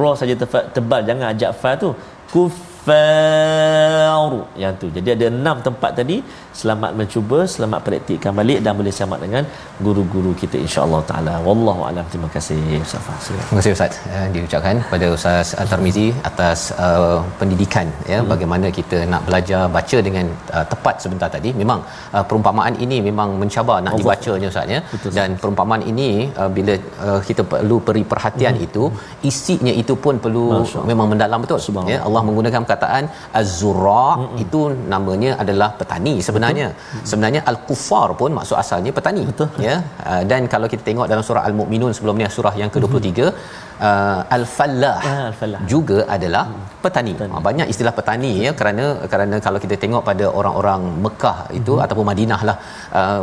[0.00, 0.34] Ra saja
[0.76, 1.00] tebal.
[1.08, 1.90] Jangan ajak fa tu.
[2.32, 2.67] Kuffar
[4.62, 4.86] yang tu.
[4.96, 6.16] Jadi ada enam tempat tadi.
[6.60, 9.42] Selamat mencuba selamat praktikkan balik dan boleh selamat dengan
[9.84, 11.34] guru-guru kita insya-Allah taala.
[11.46, 12.04] Wallahu alam.
[12.12, 13.92] Terima kasih Ustaz terima kasih Ustaz.
[14.12, 18.18] Ya, diucapkan pada Ustaz Tarmizi atas uh, pendidikan ya.
[18.18, 18.30] Hmm.
[18.32, 21.52] bagaimana kita nak belajar baca dengan uh, tepat sebentar tadi.
[21.62, 21.80] Memang
[22.16, 24.80] uh, perumpamaan ini memang mencabar nak dibacanya Ustaz ya.
[24.94, 26.08] Betul, dan perumpamaan ini
[26.40, 26.74] uh, bila
[27.06, 28.66] uh, kita perlu beri perhatian hmm.
[28.66, 28.84] itu
[29.30, 30.46] isinya itu pun perlu
[30.90, 31.60] memang mendalam betul?
[31.94, 33.04] Ya Allah menggunakan perkataan
[33.40, 34.42] az-zurra hmm.
[34.44, 34.60] itu
[34.94, 37.06] namanya adalah petani sebenarnya sebenarnya hmm.
[37.10, 39.48] sebenarnya al-kuffar pun maksud asalnya petani Betul.
[39.66, 39.74] ya
[40.10, 43.34] uh, dan kalau kita tengok dalam surah al-mukminun sebelum ni surah yang ke-23 hmm.
[43.88, 46.44] uh, al-fallah ah, al-fallah juga adalah
[46.84, 47.44] petani, petani.
[47.48, 51.84] Banyak istilah petani ya kerana kerana kalau kita tengok pada orang-orang Mekah itu hmm.
[51.84, 52.56] ataupun Madinah lah
[53.00, 53.22] uh,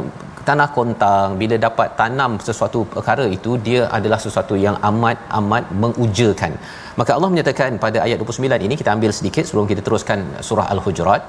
[0.50, 6.54] tanah kontang bila dapat tanam sesuatu perkara itu dia adalah sesuatu yang amat amat mengujakan.
[7.00, 11.22] Maka Allah menyatakan pada ayat 29 ini kita ambil sedikit sebelum kita teruskan surah al-hujurat.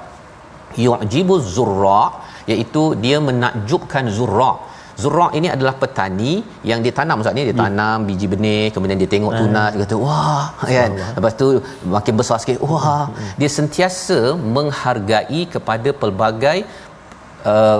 [0.85, 2.01] Yu'jibu zurra
[2.53, 4.51] iaitu dia menakjubkan zurra.
[5.01, 6.31] Zurra ini adalah petani
[6.69, 7.15] yang dia tanam.
[7.19, 7.59] Maksudnya dia ya.
[7.63, 10.91] tanam biji benih kemudian dia tengok tunas dia kata wah kan?
[11.17, 11.47] Lepas tu
[11.95, 12.81] makin besar sikit wah.
[12.81, 13.33] Hmm, hmm.
[13.39, 14.19] dia sentiasa
[14.57, 16.57] menghargai kepada pelbagai
[17.51, 17.79] uh,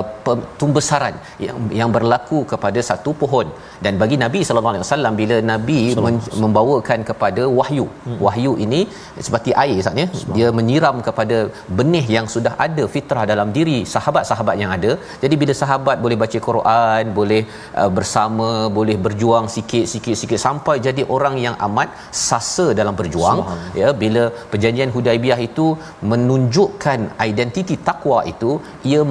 [0.61, 3.47] pembesaran yang yang berlaku kepada satu pohon.
[3.85, 8.19] Dan bagi Nabi sallallahu alaihi wasallam bila Nabi men- membawakan kepada wahyu hmm.
[8.25, 8.81] wahyu ini
[9.27, 11.37] seperti air saatnya dia menyiram kepada
[11.79, 14.91] benih yang sudah ada fitrah dalam diri sahabat-sahabat yang ada.
[15.23, 17.41] Jadi bila sahabat boleh baca Quran boleh
[17.81, 18.49] uh, bersama
[18.79, 21.89] boleh berjuang sikit-sikit sikit sampai jadi orang yang amat
[22.27, 23.39] sasa dalam berjuang
[23.81, 25.67] ya bila perjanjian Hudaibiyah itu
[26.11, 26.99] menunjukkan
[27.29, 28.51] identiti takwa itu
[28.91, 29.01] ia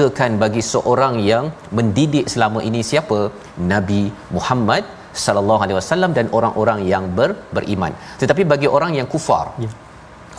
[0.00, 1.44] mengujakan bagi seorang yang
[1.76, 3.18] mendidik selama ini siapa
[3.72, 4.02] Nabi
[4.36, 4.82] Muhammad
[5.22, 7.92] sallallahu alaihi wasallam dan orang-orang yang ber, beriman.
[8.20, 9.68] Tetapi bagi orang yang kufar, ya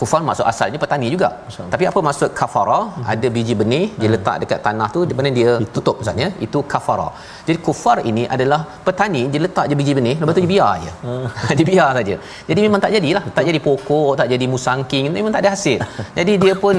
[0.00, 1.28] kufar maksud asalnya petani juga.
[1.48, 1.70] Masalah.
[1.72, 2.78] tapi apa maksud kafara?
[2.82, 3.04] Hmm.
[3.12, 4.14] ada biji benih dia hmm.
[4.14, 7.08] letak dekat tanah tu di mana dia tutup misalnya itu kafara.
[7.46, 10.92] Jadi kufar ini adalah petani dia letak je biji benih lepas tu dia biar aja
[11.04, 11.26] hmm.
[11.58, 12.16] dia biar saja.
[12.48, 13.24] Jadi memang tak jadilah.
[13.36, 15.78] Tak jadi pokok tak jadi musangking memang tak ada hasil.
[16.18, 16.76] Jadi dia pun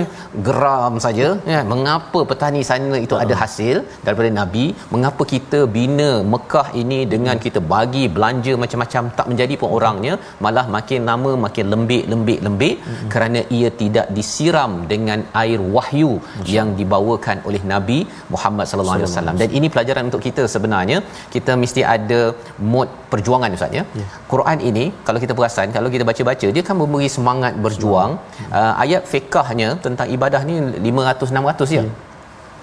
[0.47, 1.59] geram saja ya.
[1.71, 3.23] Mengapa petani sana itu hmm.
[3.23, 3.75] ada hasil?
[4.05, 9.69] Daripada nabi mengapa kita bina Mekah ini dengan kita bagi belanja macam-macam tak menjadi pun
[9.77, 10.13] orangnya
[10.45, 12.77] malah makin lama makin lembik lembik lembik.
[12.87, 16.11] Hmm kerana ia tidak disiram dengan air wahyu
[16.55, 17.99] yang dibawakan oleh Nabi
[18.33, 19.37] Muhammad sallallahu alaihi wasallam.
[19.41, 20.99] Dan ini pelajaran untuk kita sebenarnya.
[21.35, 22.21] Kita mesti ada
[22.73, 23.83] mod perjuangan ustaz ya.
[23.99, 24.07] Yeah.
[24.33, 28.13] Quran ini kalau kita perasan kalau kita baca-baca dia kan memberi semangat berjuang.
[28.59, 30.57] Uh, ayat fiqahnya tentang ibadah ni
[30.89, 31.83] 500 600 ya.
[31.83, 32.11] Yeah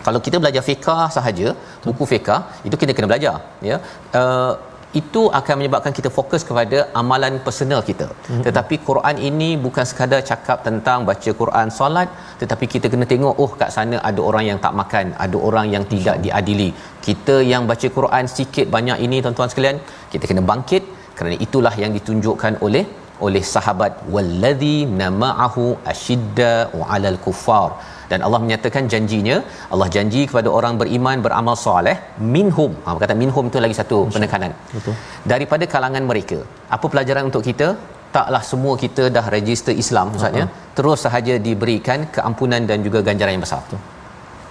[0.07, 1.49] kalau kita belajar fiqh sahaja
[1.87, 2.31] buku fiqh
[2.69, 3.37] itu kita kena belajar
[3.69, 3.77] ya.
[4.21, 4.53] Uh,
[4.99, 8.07] itu akan menyebabkan kita fokus kepada amalan personal kita.
[8.11, 8.43] Mm-hmm.
[8.47, 12.09] Tetapi Quran ini bukan sekadar cakap tentang baca Quran solat,
[12.41, 15.85] tetapi kita kena tengok oh kat sana ada orang yang tak makan, ada orang yang
[15.93, 16.71] tidak diadili.
[17.07, 19.79] Kita yang baca Quran sikit banyak ini tuan-tuan sekalian,
[20.15, 20.83] kita kena bangkit
[21.21, 22.85] kerana itulah yang ditunjukkan oleh
[23.27, 26.53] oleh sahabat wallazi nama'ahu ashidda
[26.91, 27.71] 'alal kuffar
[28.11, 29.37] dan Allah menyatakan janjinya
[29.73, 31.97] Allah janji kepada orang beriman beramal soleh
[32.35, 32.73] minhum.
[32.87, 34.53] Ha kata minhum itu lagi satu penekanan.
[34.77, 34.95] Betul.
[35.33, 36.41] Daripada kalangan mereka
[36.77, 37.69] apa pelajaran untuk kita?
[38.17, 40.47] Taklah semua kita dah register Islam ustaz ya?
[40.79, 43.63] Terus sahaja diberikan keampunan dan juga ganjaran yang besar.
[43.67, 43.81] Betul.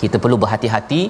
[0.01, 1.01] kita perlu berhati-hati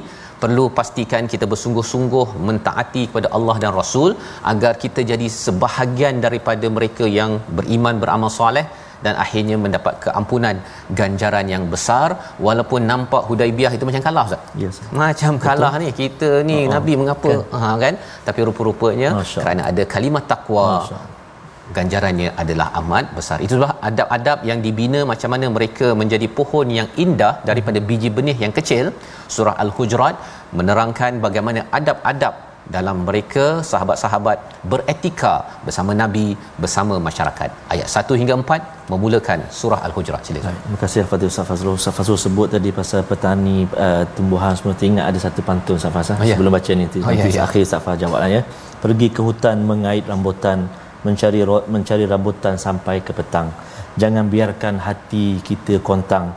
[0.43, 4.11] perlu pastikan kita bersungguh-sungguh mentaati kepada Allah dan Rasul
[4.51, 8.65] agar kita jadi sebahagian daripada mereka yang beriman beramal soleh
[9.05, 10.55] dan akhirnya mendapat keampunan
[10.99, 12.07] ganjaran yang besar
[12.47, 14.41] walaupun nampak Hudaibiyah itu macam kalah Ustaz.
[14.63, 14.79] Yes.
[15.03, 15.45] Macam Betul.
[15.45, 17.61] kalah ni kita ni oh, nabi mengapa kan?
[17.61, 17.93] ha kan
[18.27, 19.41] tapi rupa-rupanya Masya.
[19.43, 20.99] kerana ada kalimat takwa Masya.
[21.77, 23.37] ganjarannya adalah amat besar.
[23.45, 28.37] Itu sebab adab-adab yang dibina macam mana mereka menjadi pohon yang indah daripada biji benih
[28.43, 28.85] yang kecil.
[29.35, 30.15] Surah Al-Hujurat
[30.59, 34.37] menerangkan bagaimana adab-adab dalam mereka sahabat-sahabat
[34.71, 35.33] beretika
[35.65, 36.25] bersama nabi
[36.63, 37.49] bersama masyarakat.
[37.73, 40.21] Ayat 1 hingga 4 memulakan surah al-hujurat.
[40.27, 40.57] Silakan.
[40.65, 44.75] Terima kasih al-fatih ustaz Fazrul ustaz Fazrul sebut tadi pasal petani uh, tumbuhan semua.
[44.89, 46.35] Ingat ada satu pantun ustaz Fazrul oh, ya.
[46.37, 46.85] sebelum baca ni.
[47.07, 47.41] Oh, ya, ya.
[47.47, 48.41] akhir ustaz Fazrul jawab ya.
[48.83, 50.69] Pergi ke hutan mengait rambutan
[51.07, 51.41] mencari
[51.73, 53.49] mencari rambutan sampai ke petang.
[54.01, 56.27] Jangan biarkan hati kita kontang.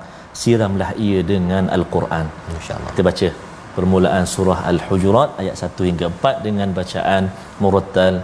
[0.41, 2.27] Siramlah ia dengan al-Quran.
[2.57, 7.23] Insyaallah kita baca permulaan surah Al-Hujurat ayat 1 hingga 4 dengan bacaan
[7.63, 8.15] murattal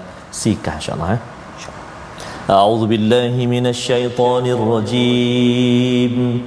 [0.40, 1.22] sikah insya-Allah eh.
[2.48, 6.40] A'udzu billahi minasyaitonir rajim.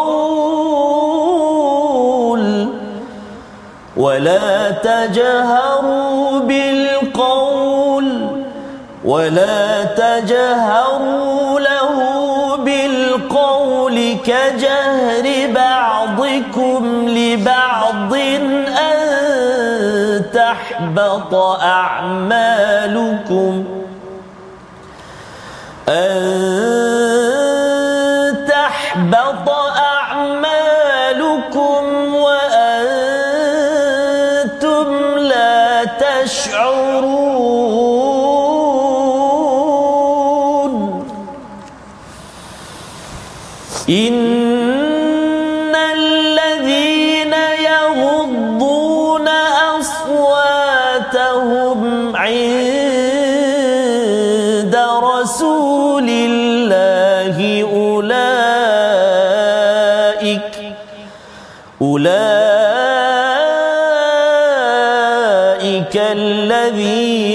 [3.97, 7.46] ولا تجهروا بالقول
[9.07, 11.97] ولا تجهروا له
[12.57, 18.97] بالقول كجهر بعضكم لبعض أن
[20.33, 21.33] تحبط
[21.63, 23.63] أعمالكم
[25.89, 26.76] أن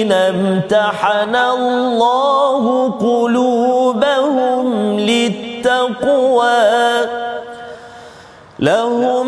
[0.03, 4.67] الذين امتحن الله قلوبهم
[5.01, 6.53] للتقوى.
[8.59, 9.22] لهم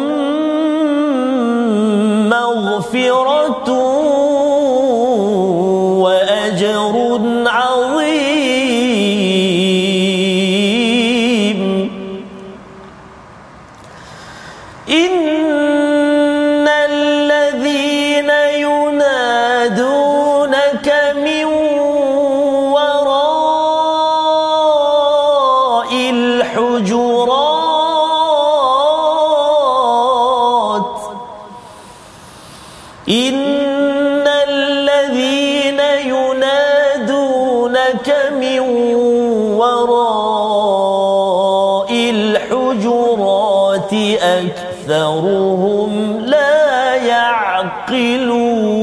[44.38, 45.92] أكثرهم
[46.26, 48.80] لا يعقلون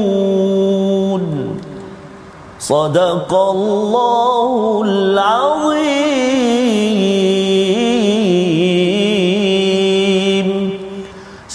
[2.59, 6.27] صدق الله العظيم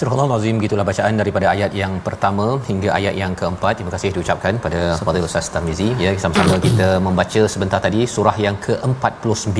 [0.03, 3.73] Surah Al-Azim gitulah bacaan daripada ayat yang pertama hingga ayat yang keempat.
[3.77, 5.87] Terima kasih diucapkan pada Fadil Ustaz Tarmizi.
[6.05, 9.59] Ya, sama-sama kita membaca sebentar tadi surah yang ke-49.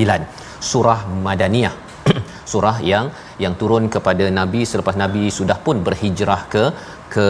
[0.70, 1.74] Surah Madaniyah.
[2.51, 3.05] surah yang
[3.43, 6.63] yang turun kepada nabi selepas nabi sudah pun berhijrah ke
[7.13, 7.27] ke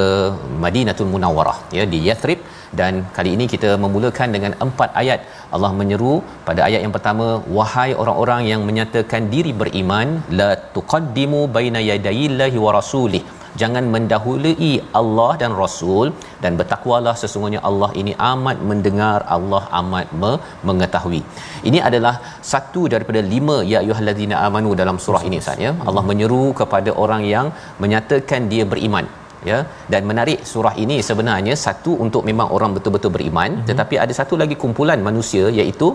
[0.64, 2.40] Madinatul Munawwarah ya di Yathrib.
[2.80, 5.20] Dan kali ini kita memulakan dengan empat ayat.
[5.56, 6.14] Allah menyeru
[6.48, 10.10] pada ayat yang pertama wahai orang-orang yang menyatakan diri beriman
[10.40, 13.24] la tuqaddimu baina yadayillahi wa rasulih
[13.62, 14.70] jangan mendahului
[15.02, 16.08] Allah dan Rasul
[16.44, 21.22] dan bertakwalah sesungguhnya Allah ini amat mendengar Allah amat me- mengetahui.
[21.70, 22.16] Ini adalah
[22.52, 25.74] satu daripada lima ya ayyuhallazina amanu dalam surah ini Ustaz ya.
[25.88, 27.50] Allah menyeru kepada orang yang
[27.86, 29.08] menyatakan dia beriman
[29.50, 29.58] ya
[29.94, 33.68] dan menarik surah ini sebenarnya satu untuk memang orang betul-betul beriman mm-hmm.
[33.70, 35.90] tetapi ada satu lagi kumpulan manusia iaitu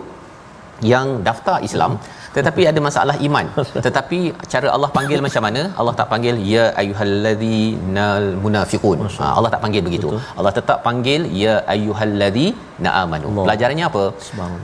[0.93, 3.47] yang daftar Islam mm-hmm tetapi ada masalah iman.
[3.87, 4.18] Tetapi
[4.53, 5.62] cara Allah panggil macam mana?
[5.80, 8.07] Allah tak panggil ya ayyuhallazina
[8.45, 8.99] munafiqun.
[9.18, 10.09] Ha, Allah tak panggil begitu.
[10.11, 10.39] Betul.
[10.39, 11.55] Allah tetap panggil ya
[12.75, 14.05] ayyuhallazina amanu pelajarannya apa?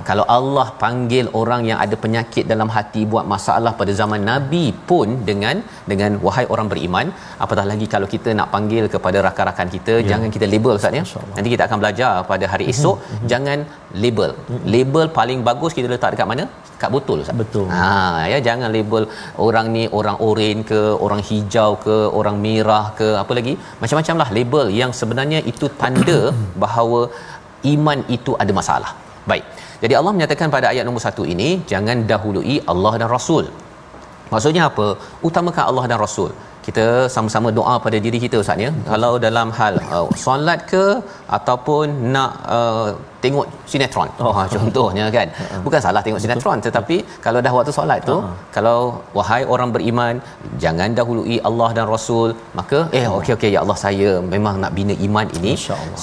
[0.09, 5.09] Kalau Allah panggil orang yang ada penyakit dalam hati buat masalah pada zaman nabi pun
[5.29, 5.57] dengan
[5.91, 7.07] dengan wahai orang beriman
[7.45, 10.09] apatah lagi kalau kita nak panggil kepada rakan-rakan kita ya.
[10.11, 11.05] jangan kita label ustaz ya.
[11.37, 13.29] Nanti kita akan belajar pada hari mhm, esok mm-hmm.
[13.33, 13.59] jangan
[14.05, 14.31] label.
[14.35, 14.67] Mm-hmm.
[14.75, 16.47] label paling bagus kita letak dekat mana?
[16.83, 17.37] Kat botol ustaz.
[17.43, 17.67] Betul.
[17.77, 17.89] Ha
[18.33, 19.05] ya jangan label
[19.49, 23.55] orang ni orang oren ke orang hijau ke orang merah ke apa lagi.
[23.83, 26.21] Macam-macam lah label yang sebenarnya itu tanda
[26.65, 27.01] bahawa
[27.75, 28.93] iman itu ada masalah.
[29.31, 29.45] Baik.
[29.83, 33.45] Jadi Allah menyatakan pada ayat nombor satu ini jangan dahului Allah dan Rasul.
[34.33, 34.87] Maksudnya apa?
[35.29, 36.31] Utamakan Allah dan Rasul
[36.67, 38.71] kita sama-sama doa pada diri kita ustaz ya.
[38.91, 40.85] Kalau dalam hal uh, solat ke
[41.39, 42.89] ataupun nak uh,
[43.25, 44.11] tengok sinetron.
[44.25, 44.33] Oh.
[44.37, 45.29] Ha, contohnya kan.
[45.67, 46.97] Bukan salah tengok sinetron tetapi
[47.27, 48.37] kalau dah waktu solat tu uh-huh.
[48.57, 48.79] kalau
[49.19, 50.15] wahai orang beriman
[50.65, 52.31] jangan dahului Allah dan Rasul
[52.61, 55.55] maka eh okey okey ya Allah saya memang nak bina iman ini.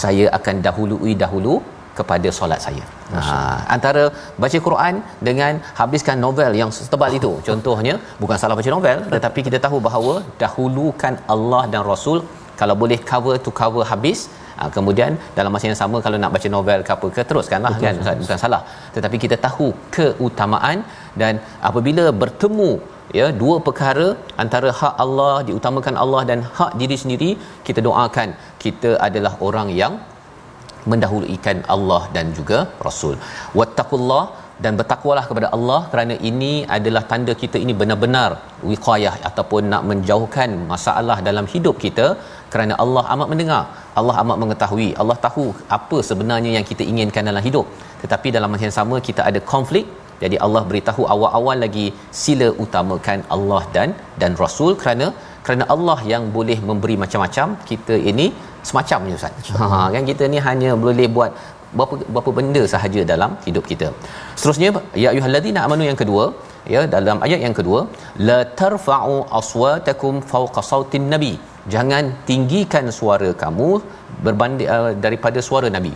[0.03, 1.55] Saya akan dahului dahulu
[1.99, 2.85] kepada solat saya.
[3.17, 3.35] Ha,
[3.75, 4.03] antara
[4.43, 4.95] baca Quran
[5.29, 7.31] dengan habiskan novel yang setebal itu.
[7.49, 7.93] Contohnya
[8.23, 12.19] bukan salah baca novel tetapi kita tahu bahawa dahulukan Allah dan Rasul
[12.59, 14.19] kalau boleh cover to cover habis
[14.57, 17.87] ha, kemudian dalam masa yang sama kalau nak baca novel ke apa ke teruskanlah Betul,
[17.87, 17.95] kan?
[18.01, 18.61] bukan, bukan salah.
[18.97, 19.67] Tetapi kita tahu
[19.97, 20.79] keutamaan
[21.21, 21.33] dan
[21.69, 22.71] apabila bertemu
[23.19, 24.07] ya dua perkara
[24.43, 27.29] antara hak Allah diutamakan Allah dan hak diri sendiri
[27.67, 28.29] kita doakan
[28.63, 29.93] kita adalah orang yang
[30.91, 33.15] mendahulukan Allah dan juga Rasul.
[33.59, 34.23] Wattaqullah
[34.63, 38.29] dan bertakwalah kepada Allah kerana ini adalah tanda kita ini benar-benar
[38.69, 42.07] wiqayah ataupun nak menjauhkan masalah dalam hidup kita
[42.53, 43.63] kerana Allah amat mendengar,
[43.99, 45.45] Allah amat mengetahui, Allah tahu
[45.77, 47.67] apa sebenarnya yang kita inginkan dalam hidup.
[48.03, 49.87] Tetapi dalam masa yang sama kita ada konflik
[50.23, 51.87] jadi Allah beritahu awal-awal lagi
[52.21, 53.89] sila utamakan Allah dan
[54.21, 55.07] dan Rasul kerana
[55.45, 58.27] kerana Allah yang boleh memberi macam-macam kita ini
[58.69, 59.51] semacam je ustaz.
[59.61, 61.31] Ha kan kita ni hanya boleh buat
[61.77, 63.89] berapa berapa benda sahaja dalam hidup kita.
[64.39, 64.69] Seterusnya
[65.03, 66.25] ya ayyuhallazina amanu yang kedua
[66.75, 67.79] ya dalam ayat yang kedua
[68.29, 71.33] la tarfa'u aswatakum fawqa sautin nabi.
[71.73, 73.69] Jangan tinggikan suara kamu
[74.25, 75.93] berbanding uh, daripada suara nabi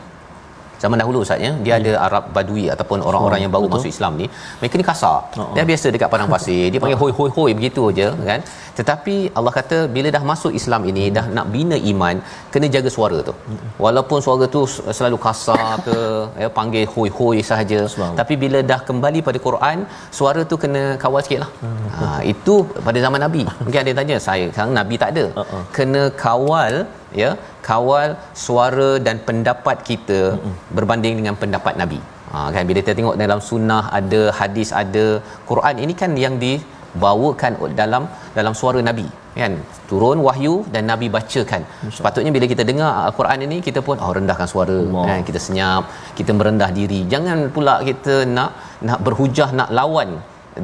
[0.83, 1.81] zaman dahulu ustaz ya dia hmm.
[1.81, 3.75] ada Arab Badui ataupun orang-orang oh, yang baru betul.
[3.77, 4.27] masuk Islam ni
[4.59, 7.83] mereka ni kasar oh, dia biasa dekat padang pasir dia panggil hoi hoi hoi begitu
[7.91, 8.41] aja kan
[8.79, 12.15] tetapi Allah kata bila dah masuk Islam ini dah nak bina iman
[12.53, 13.69] kena jaga suara tu hmm.
[13.85, 14.61] walaupun suara tu
[14.99, 15.97] selalu kasar ke
[16.43, 17.81] ya panggil hoi hoi sahaja
[18.21, 19.77] tapi bila dah kembali pada Quran
[20.19, 21.87] suara tu kena kawal sikitlah hmm.
[21.97, 22.55] ha itu
[22.87, 25.63] pada zaman nabi mungkin ada yang tanya saya sekarang nabi tak ada uh-uh.
[25.77, 26.73] kena kawal
[27.21, 27.29] ya
[27.69, 28.09] kawal
[28.45, 30.55] suara dan pendapat kita Mm-mm.
[30.77, 31.99] berbanding dengan pendapat nabi
[32.31, 35.05] ha kan bila kita tengok dalam sunnah ada hadis ada
[35.49, 38.05] Quran ini kan yang dibawakan dalam
[38.37, 39.07] dalam suara nabi
[39.39, 39.53] kan
[39.89, 41.61] turun wahyu dan nabi bacakan
[41.97, 45.05] sepatutnya bila kita dengar al-Quran ini kita pun oh rendahkan suara Allah.
[45.09, 45.83] kan kita senyap
[46.17, 48.51] kita merendah diri jangan pula kita nak
[48.89, 50.11] nak berhujah nak lawan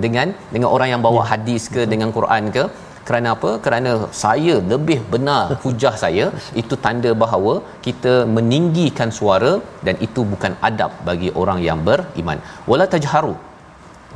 [0.04, 1.28] dengan dengan orang yang bawa ya.
[1.32, 1.92] hadis ke Betul.
[1.94, 2.64] dengan Quran ke
[3.08, 3.52] kerana apa?
[3.66, 3.92] Kerana
[4.22, 6.26] saya lebih benar hujah saya
[6.62, 7.54] itu tanda bahawa
[7.86, 9.52] kita meninggikan suara
[9.88, 12.40] dan itu bukan adab bagi orang yang beriman.
[12.72, 13.36] Wala tajharu.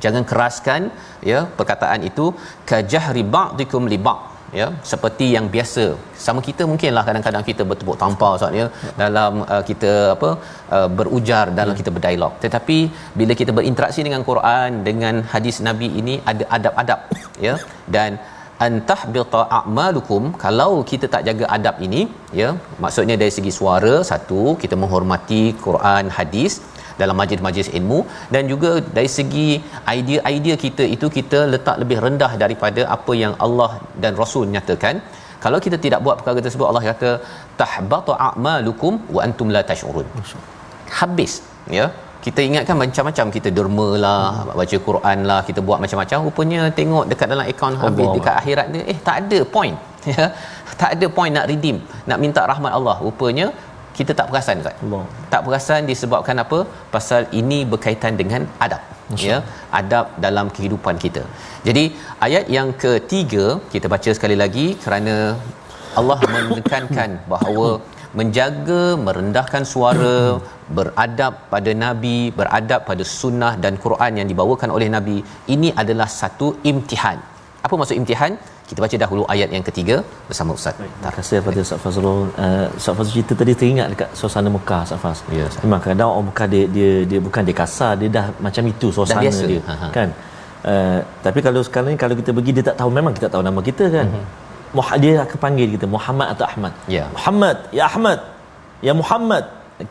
[0.04, 0.82] Jangan keraskan
[1.32, 2.26] ya perkataan itu
[2.70, 4.20] kajahri ba'dikum li ba'
[4.60, 4.68] ya.
[4.92, 5.86] Seperti yang biasa.
[6.26, 8.66] Sama kita mungkinlah kadang-kadang kita bertepuk tampar ustaz ya
[9.04, 10.30] dalam uh, kita apa
[10.78, 12.34] uh, berujar dalam kita berdialog.
[12.46, 12.78] Tetapi
[13.22, 17.00] bila kita berinteraksi dengan Quran dengan hadis nabi ini ada adab-adab
[17.48, 17.56] ya.
[17.98, 18.12] Dan
[18.68, 20.24] antah bita a'malukum.
[20.44, 22.02] Kalau kita tak jaga adab ini
[22.42, 22.50] ya
[22.84, 26.54] maksudnya dari segi suara satu kita menghormati Quran hadis
[27.02, 28.00] dalam majlis-majlis ilmu
[28.34, 29.48] dan juga dari segi
[29.98, 33.72] idea-idea kita itu kita letak lebih rendah daripada apa yang Allah
[34.04, 34.98] dan Rasul nyatakan.
[35.44, 37.12] Kalau kita tidak buat perkara tersebut Allah kata
[37.62, 40.08] tahbatu a'malukum wa antum la tash'urun.
[41.00, 41.34] Habis
[41.78, 41.86] ya
[42.26, 44.52] kita ingatkan macam-macam kita derma lah hmm.
[44.60, 48.16] baca Quran lah kita buat macam-macam rupanya tengok dekat dalam akaun habis Allah.
[48.18, 49.78] dekat akhirat ni eh tak ada point
[50.14, 50.26] ya
[50.82, 51.78] tak ada point nak redeem
[52.12, 53.48] nak minta rahmat Allah rupanya
[53.98, 54.76] kita tak perasan Ustaz.
[54.86, 55.04] Allah.
[55.32, 56.60] Tak perasan disebabkan apa?
[56.96, 58.84] Pasal ini berkaitan dengan adab.
[59.12, 59.28] Masya.
[59.30, 59.38] Ya,
[59.80, 61.24] adab dalam kehidupan kita.
[61.68, 61.84] Jadi
[62.28, 65.16] ayat yang ketiga kita baca sekali lagi kerana
[66.00, 67.68] Allah menekankan bahawa
[68.20, 70.16] menjaga merendahkan suara
[70.78, 75.18] beradab pada nabi beradab pada sunnah dan Quran yang dibawakan oleh nabi
[75.56, 77.20] ini adalah satu imtihan
[77.66, 78.34] apa maksud imtihan
[78.72, 79.96] kita baca dahulu ayat yang ketiga
[80.28, 80.76] bersama Ustaz.
[80.80, 82.22] Terima kasih kepada Ustaz Fazrul.
[82.44, 85.20] Uh, Ustaz Fazrul cerita tadi teringat dekat suasana Mekah Ustaz Faz.
[85.40, 88.88] Ya, Memang kadang orang Mekah dia, dia dia bukan dia kasar, dia dah macam itu
[88.98, 89.62] suasana dia.
[89.72, 89.88] Ha-ha.
[89.98, 90.10] Kan?
[90.72, 93.44] Uh, tapi kalau sekarang ni kalau kita pergi dia tak tahu memang kita tak tahu
[93.50, 94.08] nama kita kan.
[94.08, 94.26] Uh-huh.
[95.04, 96.74] Dia akan panggil kita Muhammad atau Ahmad.
[96.98, 97.06] Ya.
[97.16, 98.20] Muhammad, ya Ahmad.
[98.88, 99.44] Ya Muhammad.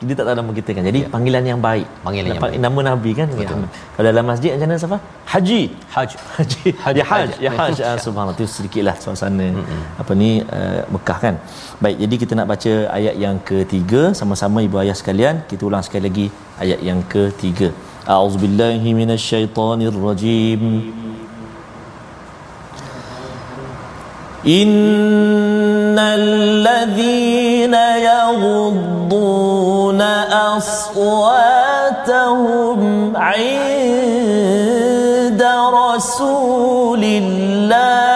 [0.08, 1.08] Dia tak tahu nama kita kan jadi ya.
[1.14, 1.86] panggilan yang baik.
[2.06, 2.56] Panggilan yang baik.
[2.66, 3.26] nama nabi kan?
[3.38, 3.64] Betul.
[3.96, 4.98] kalau dalam masjid macam mana safa?
[5.32, 5.60] Haji.
[5.94, 6.62] Haji haji.
[6.84, 7.30] Haji haj.
[7.46, 7.76] Ya haj.
[7.90, 8.38] Ah, subhanallah.
[8.40, 9.82] Tu sedikitlah suasana mm-hmm.
[10.02, 11.34] apa ni uh, Mekah kan?
[11.82, 14.02] Baik jadi kita nak baca ayat yang ketiga.
[14.20, 15.42] Sama-sama ibu ayah sekalian.
[15.50, 16.26] Kita ulang sekali lagi
[16.64, 17.68] ayat yang ketiga.
[18.16, 20.62] Auzubillahi minasyaitonirrajim
[24.46, 27.74] إن الذين
[28.08, 29.20] يغضون
[30.56, 32.00] أصواتهم
[33.16, 33.50] عند
[35.74, 38.09] رسول الله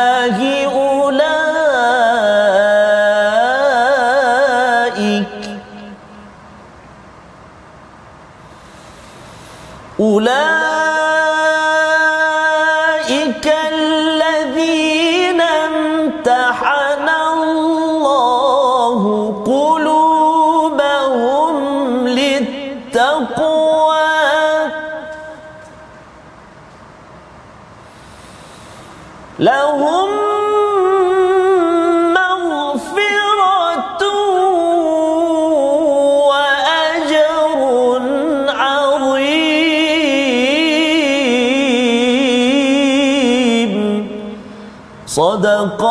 [29.44, 30.10] لهم
[32.16, 34.02] مغفرة
[36.28, 37.60] وأجر
[38.48, 39.34] عظيم.
[45.06, 45.82] صدق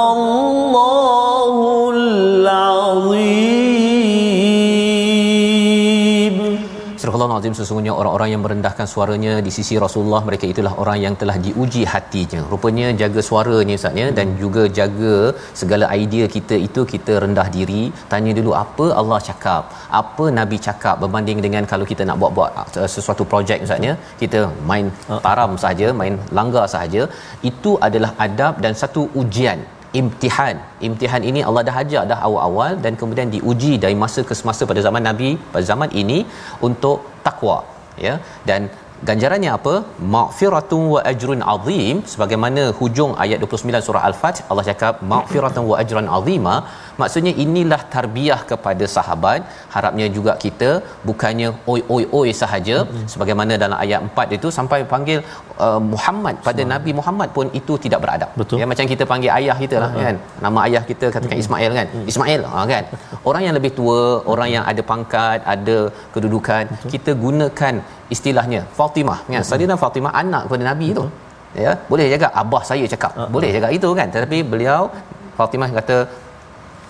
[7.43, 11.83] Astagfirullahalazim sesungguhnya orang-orang yang merendahkan suaranya di sisi Rasulullah mereka itulah orang yang telah diuji
[11.93, 12.41] hatinya.
[12.51, 15.15] Rupanya jaga suaranya Ustaz ya dan juga jaga
[15.61, 17.83] segala idea kita itu kita rendah diri,
[18.13, 19.63] tanya dulu apa Allah cakap,
[20.01, 22.51] apa Nabi cakap berbanding dengan kalau kita nak buat-buat
[22.83, 24.41] uh, sesuatu projek Ustaz ya, kita
[24.71, 24.87] main
[25.27, 27.03] taram saja, main langgar saja,
[27.51, 29.59] itu adalah adab dan satu ujian
[30.01, 30.55] imtihan.
[30.87, 34.81] Imtihan ini Allah dah ajar dah awal-awal dan kemudian diuji dari masa ke semasa pada
[34.87, 36.19] zaman Nabi pada zaman ini
[36.67, 37.57] untuk takwa
[38.05, 38.13] ya
[38.49, 38.61] dan
[39.09, 39.73] ganjarannya apa
[40.15, 46.07] maghfiratun wa ajrun azim sebagaimana hujung ayat 29 surah al-fath Allah cakap maghfiratun wa ajrun
[46.17, 46.55] azima
[47.01, 49.41] maksudnya inilah tarbiyah kepada sahabat
[49.75, 50.71] harapnya juga kita
[51.09, 53.07] bukannya oi oi oi sahaja mm-hmm.
[53.13, 55.19] sebagaimana dalam ayat 4 itu sampai panggil
[55.65, 58.61] uh, Muhammad pada Nabi Muhammad pun itu tidak beradab Betul.
[58.61, 60.05] ya macam kita panggil ayah kita lah uh-huh.
[60.05, 61.45] kan nama ayah kita katakan mm-hmm.
[61.45, 62.11] Ismail kan mm-hmm.
[62.13, 62.83] Ismail ha, kan
[63.31, 63.99] orang yang lebih tua
[64.35, 65.77] orang yang ada pangkat ada
[66.15, 66.89] kedudukan Betul.
[66.95, 67.75] kita gunakan
[68.15, 69.49] istilahnya Fatimah kan mm-hmm.
[69.49, 71.09] Sayyidina Fatimah anak kepada Nabi Betul.
[71.09, 73.29] tu ya boleh jaga abah saya cakap uh-huh.
[73.35, 74.89] boleh jaga itu kan tetapi beliau
[75.37, 75.97] Fatimah kata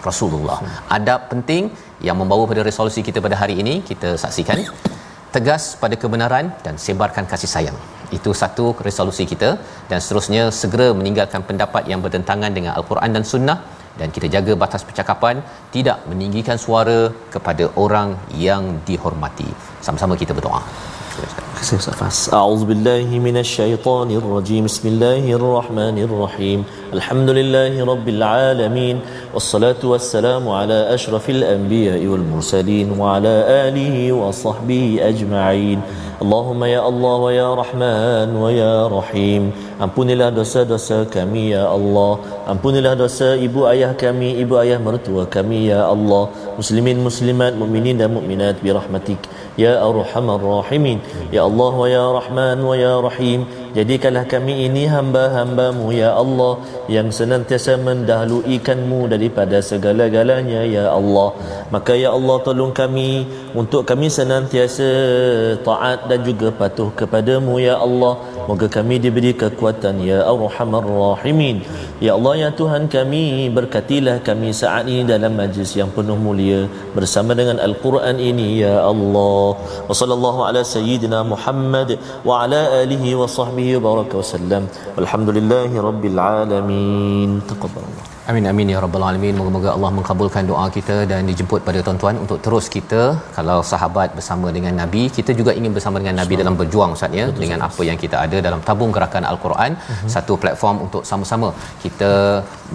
[0.08, 0.60] Rasulullah.
[0.98, 1.72] Adab penting
[2.08, 4.60] yang membawa pada resolusi kita pada hari ini kita saksikan
[5.36, 7.78] tegas pada kebenaran dan sebarkan kasih sayang.
[8.18, 9.50] Itu satu resolusi kita
[9.90, 13.58] dan seterusnya segera meninggalkan pendapat yang bertentangan dengan al-Quran dan sunnah
[14.00, 15.42] dan kita jaga batas percakapan
[15.74, 17.00] tidak meninggikan suara
[17.34, 18.10] kepada orang
[18.48, 19.50] yang dihormati.
[19.86, 20.62] Sama-sama kita berdoa.
[21.14, 22.26] Saya Ustaz Fas.
[22.34, 24.66] A'udzubillahi minasyaitonir rajim.
[24.66, 26.66] Bismillahirrahmanirrahim.
[26.90, 28.98] Alhamdulillahi rabbil alamin.
[29.30, 35.86] Wassalatu wassalamu ala asyrafil anbiya'i wal mursalin wa ala alihi wa sahbihi ajma'in.
[36.18, 39.54] Allahumma ya Allah wa ya Rahman wa ya Rahim.
[39.86, 42.26] Ampunilah dosa-dosa kami ya Allah.
[42.50, 46.34] Ampunilah dosa ibu ayah kami, ibu ayah mertua kami ya Allah.
[46.58, 49.22] Muslimin muslimat, mukminin dan mukminat bi rahmatik
[49.58, 51.00] ya arhamar rahimin.
[51.32, 53.46] Ya Allah wa ya Rahman wa ya Rahim.
[53.74, 56.62] Jadikanlah kami ini hamba-hambamu ya Allah
[56.96, 61.34] yang senantiasa mendahuluikanmu daripada segala-galanya ya Allah.
[61.74, 63.26] Maka ya Allah tolong kami
[63.58, 64.90] untuk kami senantiasa
[65.66, 68.14] taat dan juga patuh kepadamu ya Allah.
[68.46, 71.66] Moga kami diberi kekuatan ya arhamar rahimin.
[71.98, 77.34] Ya Allah ya Tuhan kami berkatilah kami saat ini dalam majlis yang penuh mulia bersama
[77.34, 79.58] dengan Al-Quran ini ya Allah.
[79.90, 84.64] Wa sallallahu ala sayyidina Muhammad wa ala alihi wa sahbihi wa baraka wa sallam.
[84.98, 87.32] Walhamdulillahi rabbil alamin.
[87.52, 88.06] Taqabbalallah.
[88.32, 89.36] Amin amin ya rabbal alamin.
[89.38, 93.02] Moga-moga Allah mengabulkan doa kita dan dijemput pada tuan-tuan untuk terus kita
[93.38, 97.26] kalau sahabat bersama dengan Nabi, kita juga ingin bersama dengan Nabi dalam berjuang Ustaz ya
[97.42, 100.10] dengan apa yang kita ada dalam tabung gerakan Al-Quran, uh-huh.
[100.16, 101.50] satu platform untuk sama-sama
[101.84, 102.14] kita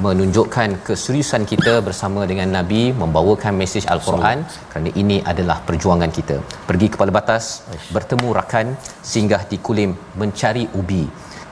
[0.07, 6.39] menunjukkan keseriusan kita bersama dengan Nabi membawakan mesej Al-Quran kerana ini adalah perjuangan kita.
[6.69, 7.65] Pergi kepala batas,
[7.97, 8.77] bertemu rakan,
[9.15, 11.05] singgah di kulim mencari ubi.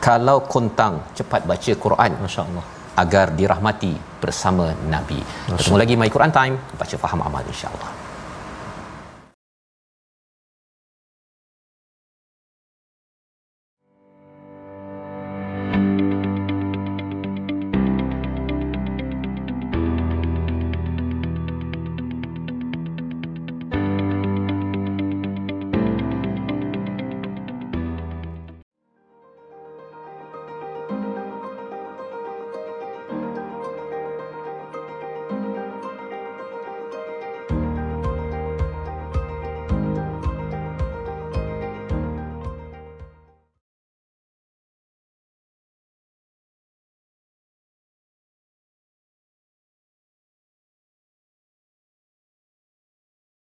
[0.07, 2.13] Kalau kontang cepat baca Quran.
[2.25, 5.21] Masya-Allah agar dirahmati bersama Nabi.
[5.53, 8.06] Bertemu lagi My Quran Time, baca faham amal insya-Allah.